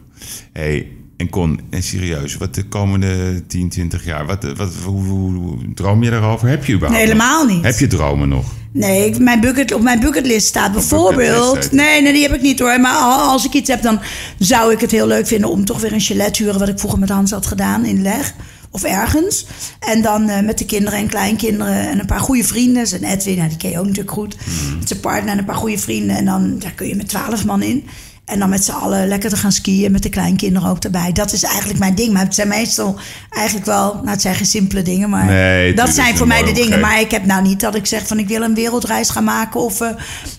[0.53, 0.87] hey,
[1.21, 5.73] en Con, en serieus, wat de komende 10, 20 jaar, wat, wat, hoe, hoe- hoe-
[5.73, 6.47] droom je daarover?
[6.47, 7.55] Heb je überhaupt Nee, helemaal nog?
[7.55, 7.63] niet.
[7.63, 8.45] Heb je dromen nog?
[8.73, 11.43] Nee, ik- mijn bucket, op mijn bucketlist staat bijvoorbeeld...
[11.43, 12.79] bucketlist, nee, nee, die heb ik niet hoor.
[12.79, 13.99] Maar al- als ik iets heb, dan
[14.39, 15.49] zou ik het heel leuk vinden...
[15.49, 16.59] om toch weer een chalet te huren...
[16.59, 18.33] wat ik vroeger met Hans had gedaan in Leg.
[18.71, 19.45] Of ergens.
[19.79, 21.89] En dan eh, met de kinderen en kleinkinderen...
[21.89, 22.87] en een paar goede vrienden.
[22.87, 24.35] Zijn Edwin, nou, die ken je ook natuurlijk goed.
[24.45, 24.77] Mhm.
[24.77, 26.15] Met zijn partner en een paar goede vrienden.
[26.15, 27.83] En dan daar kun je met twaalf man in.
[28.31, 29.91] En dan met z'n allen lekker te gaan skiën...
[29.91, 31.11] met de kleinkinderen ook erbij.
[31.11, 32.13] Dat is eigenlijk mijn ding.
[32.13, 33.93] Maar het zijn meestal eigenlijk wel...
[33.93, 35.25] nou, het zijn geen simpele dingen, maar...
[35.25, 36.79] Nee, dat zijn voor mij de dingen.
[36.79, 39.59] Maar ik heb nou niet dat ik zeg van ik wil een wereldreis gaan maken
[39.59, 39.89] of eh,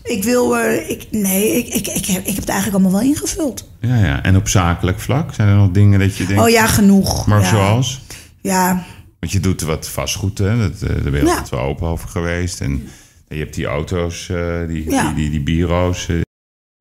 [0.02, 0.58] ik wil.
[0.58, 3.68] eh, ik, nee, ik, ik, ik, heb, ik heb het eigenlijk allemaal wel ingevuld.
[3.80, 4.22] Ja, ja.
[4.22, 5.34] En op zakelijk vlak?
[5.34, 6.42] Zijn er nog dingen dat je denkt...
[6.42, 7.26] Oh ja, genoeg.
[7.26, 7.48] Maar ja.
[7.48, 8.00] zoals?
[8.40, 8.84] Ja,
[9.20, 10.56] Want je doet wat vastgoed, hè?
[10.58, 11.30] Dat, eh, daar ben je Ja.
[11.30, 12.60] altijd wel open over geweest.
[12.60, 12.88] En
[13.28, 14.26] je hebt die auto's,
[14.68, 15.04] die, Ja.
[15.06, 16.08] die, die, die bureaus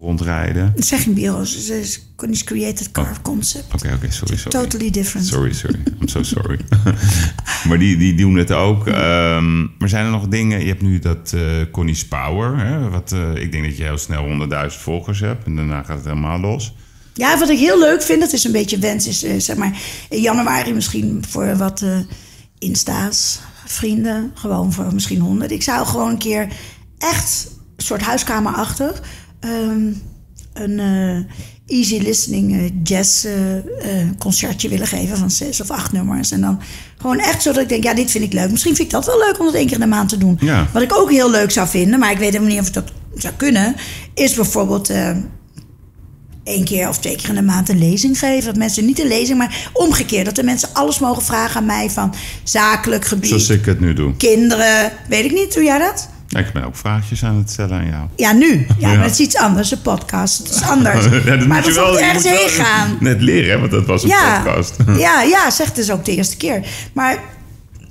[0.01, 0.73] rondrijden.
[0.77, 1.53] geen bureaus.
[1.55, 3.73] Het is Connie's Created Car Concept.
[3.73, 4.59] Oké, oké, sorry, sorry.
[4.61, 5.27] Totally different.
[5.27, 5.79] Sorry, sorry.
[6.01, 6.59] I'm so sorry.
[7.67, 8.87] maar die, die doen het ook.
[8.87, 10.59] Ehm, maar zijn er nog dingen...
[10.59, 11.41] Je hebt nu dat eh
[11.71, 12.57] Connie's Power.
[12.57, 15.45] Hè, wat, eh, ik denk dat je heel snel 100.000 volgers hebt.
[15.45, 16.73] En daarna gaat het helemaal los.
[17.13, 19.81] Ja, wat ik heel leuk vind, dat is een beetje wens, is eh, zeg maar
[20.09, 21.85] in januari misschien voor wat
[22.59, 25.51] insta's, vrienden, gewoon voor misschien honderd.
[25.51, 26.47] Ik zou gewoon een keer
[26.97, 29.01] echt een soort huiskamerachtig
[29.41, 29.91] ehm,
[30.53, 33.33] een eh, easy listening eh, jazz eh,
[34.17, 36.31] concertje willen geven van zes of acht nummers.
[36.31, 36.59] En dan
[36.97, 38.51] gewoon echt zodat ik denk, ja, dit vind ik leuk.
[38.51, 40.37] Misschien vind ik dat wel leuk om dat één keer in de maand te doen.
[40.41, 40.67] Ja.
[40.73, 42.91] Wat ik ook heel leuk zou vinden, maar ik weet helemaal niet of ik dat
[43.15, 43.75] zou kunnen,
[44.13, 44.89] is bijvoorbeeld.
[46.43, 48.45] één keer of twee keer in de maand een lezing geven.
[48.45, 50.25] Dat mensen niet een lezing, maar omgekeerd.
[50.25, 52.13] Dat de mensen alles mogen vragen aan mij van
[52.43, 54.15] zakelijk gebied, Zoals ik het nu doe.
[54.15, 54.91] kinderen.
[55.09, 56.09] Weet ik niet, doe jij dat?
[56.31, 58.07] Ik ben ook vraagjes aan het stellen aan jou.
[58.15, 58.65] Ja, nu.
[58.67, 58.95] Ja, Ja.
[58.95, 59.71] maar het is iets anders.
[59.71, 60.37] Een podcast.
[60.37, 61.05] Het is anders.
[61.25, 62.97] Ja, dat maar moet je wel, je ergens moet wel heen gaan.
[62.99, 64.75] Net leren, hè, want dat was een Ja, podcast.
[65.05, 66.65] ja, ja, zeg het dus ook de eerste keer.
[66.93, 67.17] Maar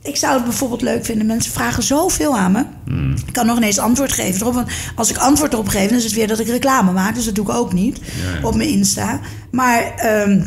[0.03, 1.26] ik zou het bijvoorbeeld leuk vinden.
[1.26, 2.64] Mensen vragen zoveel aan me.
[2.86, 3.14] Hmm.
[3.26, 4.55] Ik kan nog ineens antwoord geven erop.
[4.55, 7.14] Want als ik antwoord erop geef, dan is het weer dat ik reclame maak.
[7.14, 8.47] Dus dat doe ik ook niet ja.
[8.47, 9.20] op mijn Insta.
[9.51, 10.43] Maar ehm,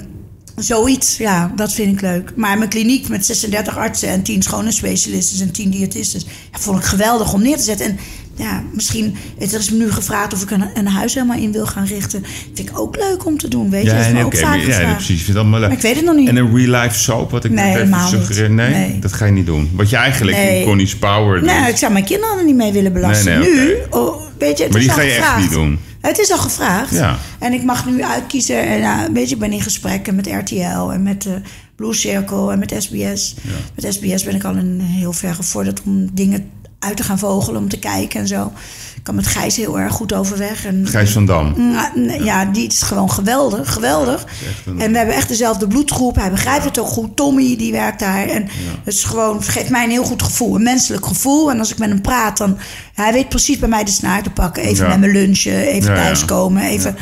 [0.56, 2.32] zoiets, ja, dat vind ik leuk.
[2.36, 6.22] Maar mijn kliniek met 36 artsen en 10 schoonheidsspecialisten en 10 diëtisten...
[6.51, 7.86] Ja, vond ik geweldig om neer te zetten.
[7.86, 7.97] En
[8.36, 11.66] ja, misschien, er is me nu gevraagd of ik een, een huis helemaal in wil
[11.66, 12.24] gaan richten.
[12.54, 13.89] Vind ik ook leuk om te doen, weet je.
[13.89, 15.20] dat is me nee, ook vaak maar- ja, nee, precies.
[15.20, 15.45] Ik vind het.
[15.47, 16.28] Maar ik weet het nog niet.
[16.30, 18.49] En een real life soap, wat ik Nee, helemaal suggereer.
[18.51, 18.99] Nee, Nee.
[18.99, 19.70] dat ga je niet doen.
[19.74, 20.60] Wat je eigenlijk Nee.
[20.60, 21.47] in Connie's Power doet.
[21.49, 23.39] Nou, ik zou mijn kinderen er niet mee willen belasten.
[23.39, 25.80] Nee, nee, nu, oh, weet je, het Maar die ga je echt niet doen?
[26.08, 26.91] Het is al gevraagd.
[26.91, 27.18] Ja.
[27.39, 28.68] En ik mag nu uitkiezen.
[28.68, 31.41] En, nou, weet je, ik ben in gesprekken met RTL en met de
[31.76, 33.36] Blue Circle en met SBS.
[33.76, 36.51] Met SBS ben ik al een heel ver gevorderd om dingen
[36.84, 38.51] uit te gaan vogelen, om te kijken en zo.
[38.95, 40.65] Ik kan met Gijs heel erg goed overweg.
[40.65, 41.71] En, Gijs van Dam.
[41.71, 44.25] ja, nee, ja, die is gewoon geweldig, geweldig.
[44.65, 46.15] een- En we hebben echt dezelfde bloedgroep.
[46.15, 47.15] Hij begrijpt het ook goed.
[47.15, 48.27] Tommy, die werkt daar.
[48.27, 48.47] En
[48.84, 50.55] het is gewoon, het geeft mij een heel goed gevoel.
[50.55, 51.51] Een menselijk gevoel.
[51.51, 52.57] En als ik met hem praat, dan...
[52.93, 54.63] Hij weet precies bij mij de snaar te pakken.
[54.63, 54.97] Even Ja.
[54.97, 56.63] met me lunchen, even thuiskomen.
[56.63, 56.95] Even...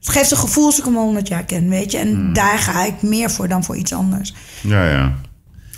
[0.00, 1.98] Het geeft een gevoel als ik hem al 100 jaar ken, weet je.
[1.98, 2.32] En Hmm.
[2.32, 4.34] daar ga ik meer voor dan voor iets anders.
[4.60, 5.12] Ja, ja.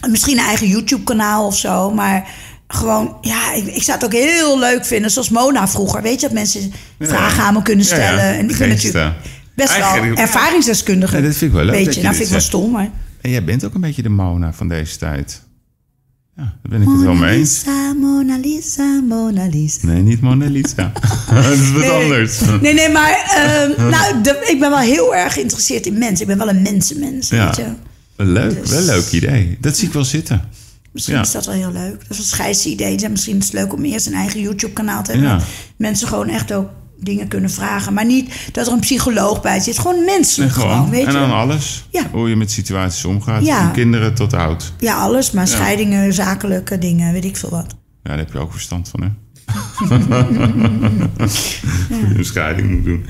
[0.00, 2.28] En Misschien een eigen YouTube-kanaal of zo, maar...
[2.69, 6.03] Gewoon, ja, ik, ik zou het ook heel leuk vinden, zoals Mona vroeger.
[6.03, 8.03] Weet je, dat mensen vragen aan me kunnen Ja, ja.
[8.03, 8.25] stellen.
[8.39, 9.14] En ik ben natuurlijk
[9.55, 11.23] best wel ervaringsdeskundige.
[11.23, 11.85] Dat vind ik wel leuk Beetje.
[11.87, 12.91] dat je nou, vind ik wel stom, maar...
[13.21, 15.43] En jij bent ook een beetje de Mona van deze tijd.
[16.37, 17.64] Ja, daar ben ik het wel mee eens.
[17.64, 19.87] Lisa, Mona Lisa, Mona Lisa.
[19.87, 20.93] Nee, niet Mona Lisa.
[21.35, 22.41] dat is wat anders.
[22.61, 26.21] Nee, nee, maar ehm, nou, de- ik ben wel heel erg geïnteresseerd in mensen.
[26.21, 27.47] Ik ben wel een mensenmens, Ja.
[27.47, 27.64] weet je.
[28.16, 29.59] Leuk, Dus- wel een leuk idee.
[29.61, 30.49] Dat zie ik wel zitten.
[30.93, 31.20] Misschien Ja.
[31.22, 32.09] is dat wel heel leuk.
[32.09, 32.97] Dat was Gijs' idee.
[33.05, 35.28] En misschien is het leuk om eerst een eigen YouTube-kanaal te hebben.
[35.30, 35.41] Ja.
[35.76, 36.68] Mensen gewoon echt ook
[37.01, 37.93] dingen kunnen vragen.
[37.95, 39.78] Maar niet dat er een psycholoog bij zit.
[39.78, 40.91] Gewoon En menselijk gewoon, gewoon.
[40.91, 41.18] weet en je.
[41.18, 41.86] dan alles.
[41.91, 42.03] Ja.
[42.12, 43.45] Hoe je met situaties omgaat.
[43.45, 43.62] Ja.
[43.62, 44.72] Van kinderen tot oud.
[44.78, 45.30] Ja, alles.
[45.30, 47.66] Maar scheidingen, zakelijke dingen, weet ik veel wat.
[48.03, 49.09] Ja, daar heb je ook verstand van, hè?
[51.89, 53.05] Voor je een scheiding moet doen.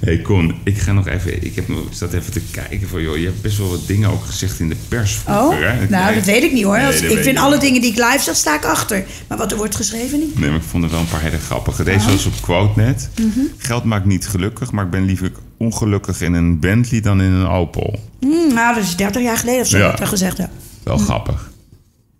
[0.00, 1.44] hey Con, ik ga nog even...
[1.44, 3.02] Ik heb nog zat even te kijken van...
[3.02, 5.88] joh, je hebt best wel wat dingen ook gezegd in de pers Oh, vroeger, hè?
[5.88, 6.14] nou, Nee.
[6.14, 6.78] dat weet ik niet hoor.
[6.78, 9.04] Als- dat ik vind alle dingen die ik live zeg, sta ik achter.
[9.28, 10.38] Maar wat er wordt geschreven niet.
[10.38, 11.84] Nee, maar ik vond er wel een paar hele grappige.
[11.84, 12.12] Deze Oh.
[12.12, 13.08] was op quote net.
[13.18, 13.40] Mhm.
[13.56, 17.46] Geld maakt niet gelukkig, maar ik ben liever ongelukkig in een Bentley dan in een
[17.46, 18.00] Opel.
[18.20, 19.98] Hm, nou, dat is 30 jaar geleden of zo, Ja.
[19.98, 20.50] er gezegd heb.
[20.82, 21.50] Wel grappig.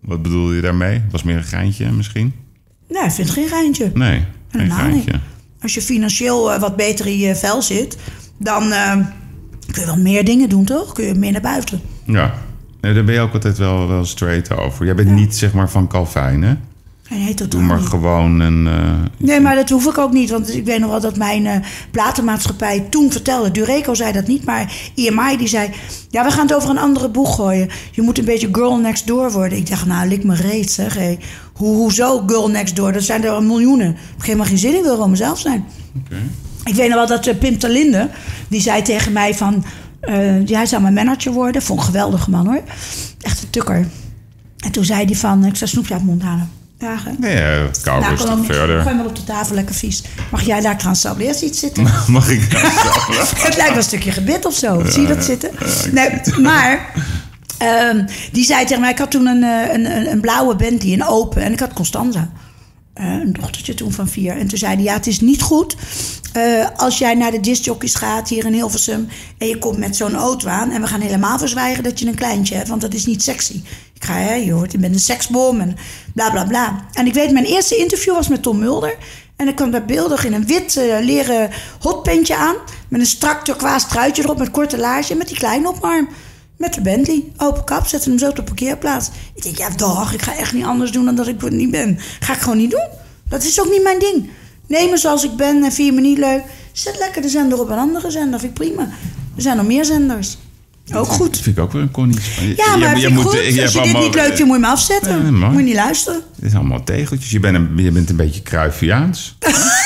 [0.01, 1.01] Wat bedoelde je daarmee?
[1.11, 2.33] Was meer een geintje misschien?
[2.89, 3.91] Nee, ik vind geen geintje.
[3.93, 5.03] Nee, geen Helemaal niet.
[5.03, 5.19] geintje.
[5.61, 7.97] Als je financieel eh, wat beter in je vel zit,
[8.37, 8.91] dan eh,
[9.71, 10.93] kun je wel meer dingen doen, toch?
[10.93, 11.81] Kun je meer naar buiten.
[12.05, 12.33] Ja.
[12.81, 14.85] Nee, daar ben je ook altijd wel, wel straight over.
[14.85, 16.53] Jij bent niet zeg maar van Calvijn, hè?
[17.35, 17.87] Totaal Doe maar niet.
[17.87, 18.67] gewoon een...
[18.67, 20.29] eh, Nee, maar dat hoef ik ook niet.
[20.29, 21.55] Want ik weet nog wel dat mijn eh,
[21.91, 23.51] platenmaatschappij toen vertelde.
[23.51, 25.69] Dureco zei dat niet, maar EMI die zei...
[26.09, 27.69] Ja, we gaan het over een andere boeg gooien.
[27.91, 29.57] Je moet een beetje girl next door worden.
[29.57, 30.97] Ik dacht, nou, lik me reet, zeg.
[31.53, 32.91] Hoe, hoezo girl next door?
[32.93, 33.89] Dat zijn er miljoenen.
[33.89, 35.65] Ik heb helemaal geen zin in, wil gewoon mezelf zijn.
[36.63, 38.09] Ik weet nog wel dat eh, Pim Talinde,
[38.47, 39.63] die zei tegen mij van...
[40.45, 41.61] hij zou mijn manager worden.
[41.61, 42.61] Vond een geweldige man, hoor.
[43.21, 43.87] Echt een tukker.
[44.57, 45.45] En toen zei hij van...
[45.45, 46.49] Ik zou snoepje uit mijn mond halen.
[46.79, 47.11] Hè?
[47.17, 48.81] Nee, ja, het kou Nou, verder.
[48.81, 50.03] Gooi maar op de tafel, lekker vies.
[50.31, 51.83] Mag jij daar trouwens sableers iets zitten?
[52.07, 52.41] Mag ik
[53.47, 54.83] het lijkt wel een stukje gebit of zo.
[54.85, 55.51] Zie je dat zitten?
[55.91, 56.09] nee,
[56.41, 56.93] maar
[57.57, 58.91] ehm, die zei tegen mij...
[58.91, 61.41] Ik had toen een, eh, een, een, een blauwe Bentley, een open.
[61.41, 62.29] En ik had Constanza.
[62.99, 64.37] Een dochtertje toen van vier.
[64.37, 65.75] En toen zei hij, ja, het is niet goed...
[66.33, 69.07] eh, als jij naar de discjockeys gaat hier in Hilversum...
[69.37, 70.71] en je komt met zo'n auto aan...
[70.71, 72.67] en we gaan helemaal verzwijgen dat je een kleintje hebt...
[72.67, 73.61] want dat is niet sexy.
[73.93, 75.77] Ik ga, hè, je hoort, je bent een seksbom en
[76.13, 76.85] bla bla bla.
[76.93, 78.97] En ik weet, mijn eerste interview was met Tom Mulder...
[79.35, 82.55] En ik kwam daar beeldig in een wit eh, leren hotpentje aan...
[82.87, 85.11] met een strak turquoise truitje erop met korte laarzen...
[85.11, 85.79] en met die kleine op.
[86.59, 89.09] Met de Bentley, open kap, zette hem zo op de parkeerplaats.
[89.35, 91.71] Ik denk, ja, dag, ik ga echt niet anders doen dan dat ik het niet
[91.71, 91.97] ben.
[92.19, 92.87] Ga ik gewoon niet doen.
[93.29, 94.29] Dat is ook niet mijn ding.
[94.67, 96.41] Neem me zoals ik ben en vind je me niet leuk.
[96.71, 98.81] Zet lekker de zender op een andere zender, vind ik prima.
[99.35, 100.37] Er zijn nog meer zenders.
[100.93, 101.33] Ook goed.
[101.33, 102.19] Dat vind ik ook weer een Connie.
[102.57, 103.33] Ja, maar vind ik goed.
[103.33, 105.25] je Als je dit allemaal- niet leuk vindt, moet je me afzetten.
[105.39, 106.21] Ja, moet je niet luisteren.
[106.35, 107.31] Het is allemaal tegeltjes.
[107.31, 109.35] Je bent een, je bent een beetje Cruyffiaans.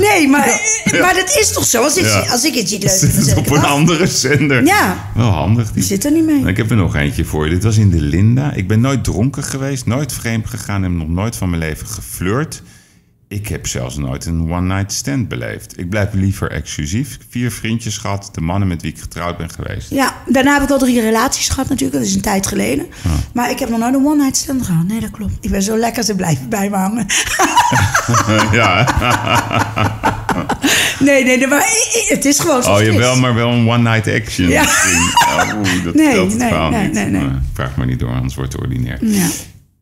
[0.08, 0.60] Nee, maar,
[1.00, 1.82] maar dat is toch zo?
[1.82, 3.64] Als ik, als ik het niet leuk vind, Zit op een af.
[3.64, 4.64] andere zender.
[4.64, 5.10] Ja.
[5.14, 5.72] Wel handig.
[5.72, 5.82] Die.
[5.82, 6.46] Zit er niet mee.
[6.46, 7.50] Ik heb er nog eentje voor je.
[7.50, 8.52] Dit was in de Linda.
[8.52, 12.62] Ik ben nooit dronken geweest, nooit vreemd gegaan en nog nooit van mijn leven geflirt.
[13.28, 15.78] Ik heb zelfs nooit een one-night stand beleefd.
[15.78, 17.18] Ik blijf liever exclusief.
[17.28, 19.90] Vier vriendjes gehad, de mannen met wie ik getrouwd ben geweest.
[19.90, 21.98] Ja, daarna heb ik al drie relaties gehad natuurlijk.
[21.98, 22.86] Dat is een tijd geleden.
[23.32, 24.86] Maar ik heb nog nooit een one-night stand gehad.
[24.86, 25.32] Nee, dat klopt.
[25.40, 27.06] Ik ben zo lekker, ze blijven bij me hangen.
[28.60, 28.84] ja,
[31.00, 31.66] Nee, nee, nee, maar
[32.08, 32.70] het is gewoon zo.
[32.72, 34.62] oh, je wel, maar wel een one-night action Ja.
[34.62, 36.92] Oh, dat Nee, telt nee, verhaal nee, niet.
[36.92, 37.22] nee, nee.
[37.22, 38.98] Maar vraag maar niet door, anders wordt het ordinair.
[39.00, 39.26] Ja.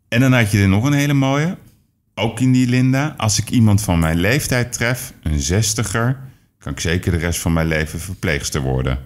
[0.09, 1.57] En dan had je er nog een hele mooie.
[2.15, 3.15] Ook in die Linda.
[3.17, 6.19] Als ik iemand van mijn leeftijd tref, een zestiger...
[6.59, 8.99] kan ik zeker de rest van mijn leven verpleegster worden.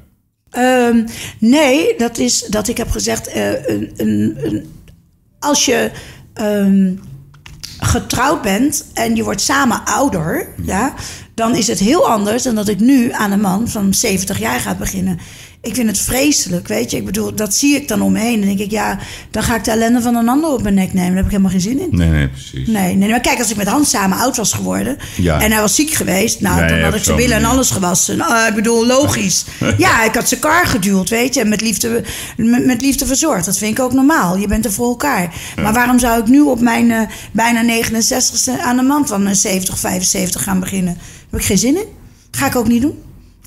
[0.51, 1.07] Ehm,
[1.39, 3.27] nee, dat is dat ik heb gezegd...
[3.29, 4.73] eh, een, een, een-
[5.39, 5.91] als je
[6.35, 6.95] ehm,
[7.79, 10.49] getrouwd bent en je wordt samen ouder...
[10.63, 10.95] Ja,
[11.35, 14.61] dan is het heel anders dan dat ik nu aan een man van 70 jaar
[14.61, 15.19] ga beginnen.
[15.63, 16.97] Ik vind het vreselijk, weet je.
[16.97, 18.39] Ik bedoel, dat zie ik dan om me heen.
[18.39, 18.99] Dan denk ik, ja,
[19.31, 21.07] dan ga ik de ellende van een ander op mijn nek nemen.
[21.07, 21.89] Daar heb ik helemaal geen zin in.
[21.91, 22.69] Nee, nee, precies.
[22.69, 25.41] Nee, nee, maar kijk, als ik met Hans samen oud was geworden Ja.
[25.41, 27.71] en hij was ziek geweest, nou, Nee, dan had ik zijn zo'n billen en alles
[27.71, 28.17] gewassen.
[28.17, 29.45] Nou, ik bedoel, logisch.
[29.79, 32.03] ja, ik had zijn kar geduwd, weet je, en met liefde,
[32.37, 33.45] met, met liefde verzorgd.
[33.45, 34.37] Dat vind ik ook normaal.
[34.37, 35.35] Je bent er voor elkaar.
[35.57, 37.01] Maar waarom zou ik nu op mijn eh,
[37.33, 40.95] bijna 69ste aan een man van eh, 70, 75 gaan beginnen?
[40.95, 41.87] Daar heb ik geen zin in.
[42.31, 42.99] Ga ik ook niet doen.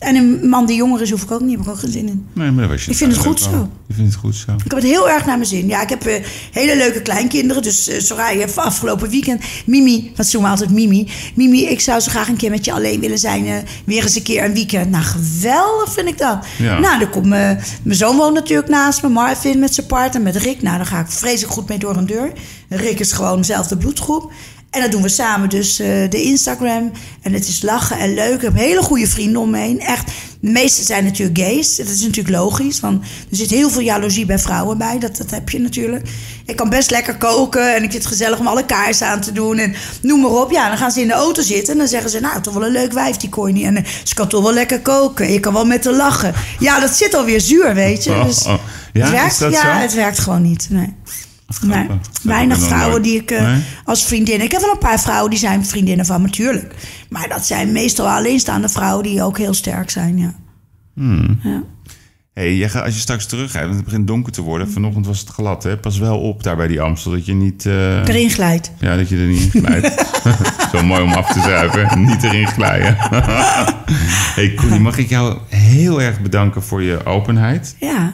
[0.02, 1.52] En een man die jonger is, hoef ik ook niet.
[1.58, 2.26] Heb ik ook geen zin in.
[2.34, 3.52] Nee, maar dat was je Ik vind het goed wel.
[3.52, 3.70] zo.
[3.88, 4.52] Je vindt het goed zo.
[4.52, 5.68] Ik heb het heel erg naar mijn zin.
[5.68, 7.64] Ja, ik heb eh, hele leuke kleinkinderen.
[7.64, 9.42] Dus uh, Soraya heeft afgelopen weekend...
[9.66, 11.08] Mimi, wat doen we altijd Mimi?
[11.36, 13.46] Mimi, ik zou zo graag een keer met je alleen willen zijn.
[13.48, 14.90] eh, weer eens een keer een weekend.
[14.92, 16.46] Nou, geweldig vind ik dat.
[16.58, 16.80] Ja.
[16.80, 19.10] Nou, dan komt mijn mijn zoon woont natuurlijk naast me.
[19.10, 20.62] Marvin met zijn partner, met Rick.
[20.62, 22.32] Nou, daar ga ik vreselijk goed mee door een deur.
[22.70, 24.32] Rick is gewoon dezelfde bloedgroep.
[24.72, 26.92] En dat doen we samen dus eh, de Instagram.
[27.22, 28.34] En het is lachen en leuk.
[28.34, 29.80] Ik heb hele goede vrienden om me heen.
[29.80, 31.76] Echt, de meeste zijn natuurlijk gays.
[31.76, 32.80] Dat is natuurlijk logisch.
[32.80, 35.00] Want er zit heel veel jaloezie bij vrouwen bij.
[35.00, 36.08] Dat, dat heb je natuurlijk.
[36.46, 37.76] Ik kan best lekker koken.
[37.76, 39.58] En ik vind het gezellig om alle kaarsen aan te doen.
[39.58, 40.52] En noem maar op.
[40.52, 41.74] Ja, dan gaan ze in de auto zitten.
[41.74, 43.66] En dan zeggen ze, nou, toch wel een leuk wijf, die Connie.
[43.66, 45.32] En eh, ze kan toch wel lekker koken.
[45.32, 46.34] Je kan wel met haar lachen.
[46.60, 48.12] Ja, dat zit alweer zuur, weet je.
[48.12, 48.54] Oh, Dus oh.
[48.94, 50.68] Ja, het werkt, ja, het werkt gewoon niet.
[50.70, 50.94] Nee.
[51.62, 51.88] Nee,
[52.24, 53.62] weinig vrouwen die ik eh, Nee?
[53.86, 54.42] als vriendin.
[54.42, 56.76] Ik heb wel een paar vrouwen die zijn vriendinnen van me, natuurlijk.
[57.10, 60.34] Maar dat zijn meestal alleenstaande vrouwen die ook heel sterk zijn, ja.
[60.96, 61.40] Hmm.
[61.44, 61.64] ja.
[62.34, 64.72] Hey, als je straks terugrijdt, want het begint donker te worden.
[64.72, 65.78] Vanochtend was het glad, hè?
[65.78, 67.66] Pas wel op daar bij die Amstel, dat je niet...
[67.66, 68.72] eh, Erin glijdt.
[68.80, 70.12] Ja, dat je er niet in glijdt.
[70.72, 71.88] wel mooi om af te zuipen.
[72.06, 72.96] Niet erin glijden.
[74.36, 77.76] hey Koenie, mag ik jou heel erg bedanken voor je openheid.
[77.80, 78.14] Ja.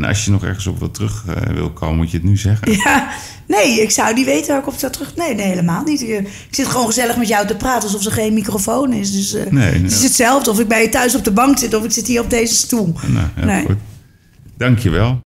[0.00, 2.36] En als je nog ergens op wil terug eh, wil komen, moet je het nu
[2.36, 2.72] zeggen.
[2.84, 3.08] Ja,
[3.46, 5.16] nee, ik zou niet weten waar ik op zou terug.
[5.16, 6.00] Nee, nee, helemaal niet.
[6.02, 9.12] Ik, zit gewoon gezellig met jou te praten alsof er geen microfoon is.
[9.12, 9.82] Dus eh, Nee, nee.
[9.82, 12.06] het is hetzelfde of ik bij je thuis op de bank zit of ik zit
[12.06, 12.94] hier op deze stoel.
[13.06, 13.64] Nou, heel Nee.
[13.64, 13.76] goed.
[14.56, 15.20] Dankjewel.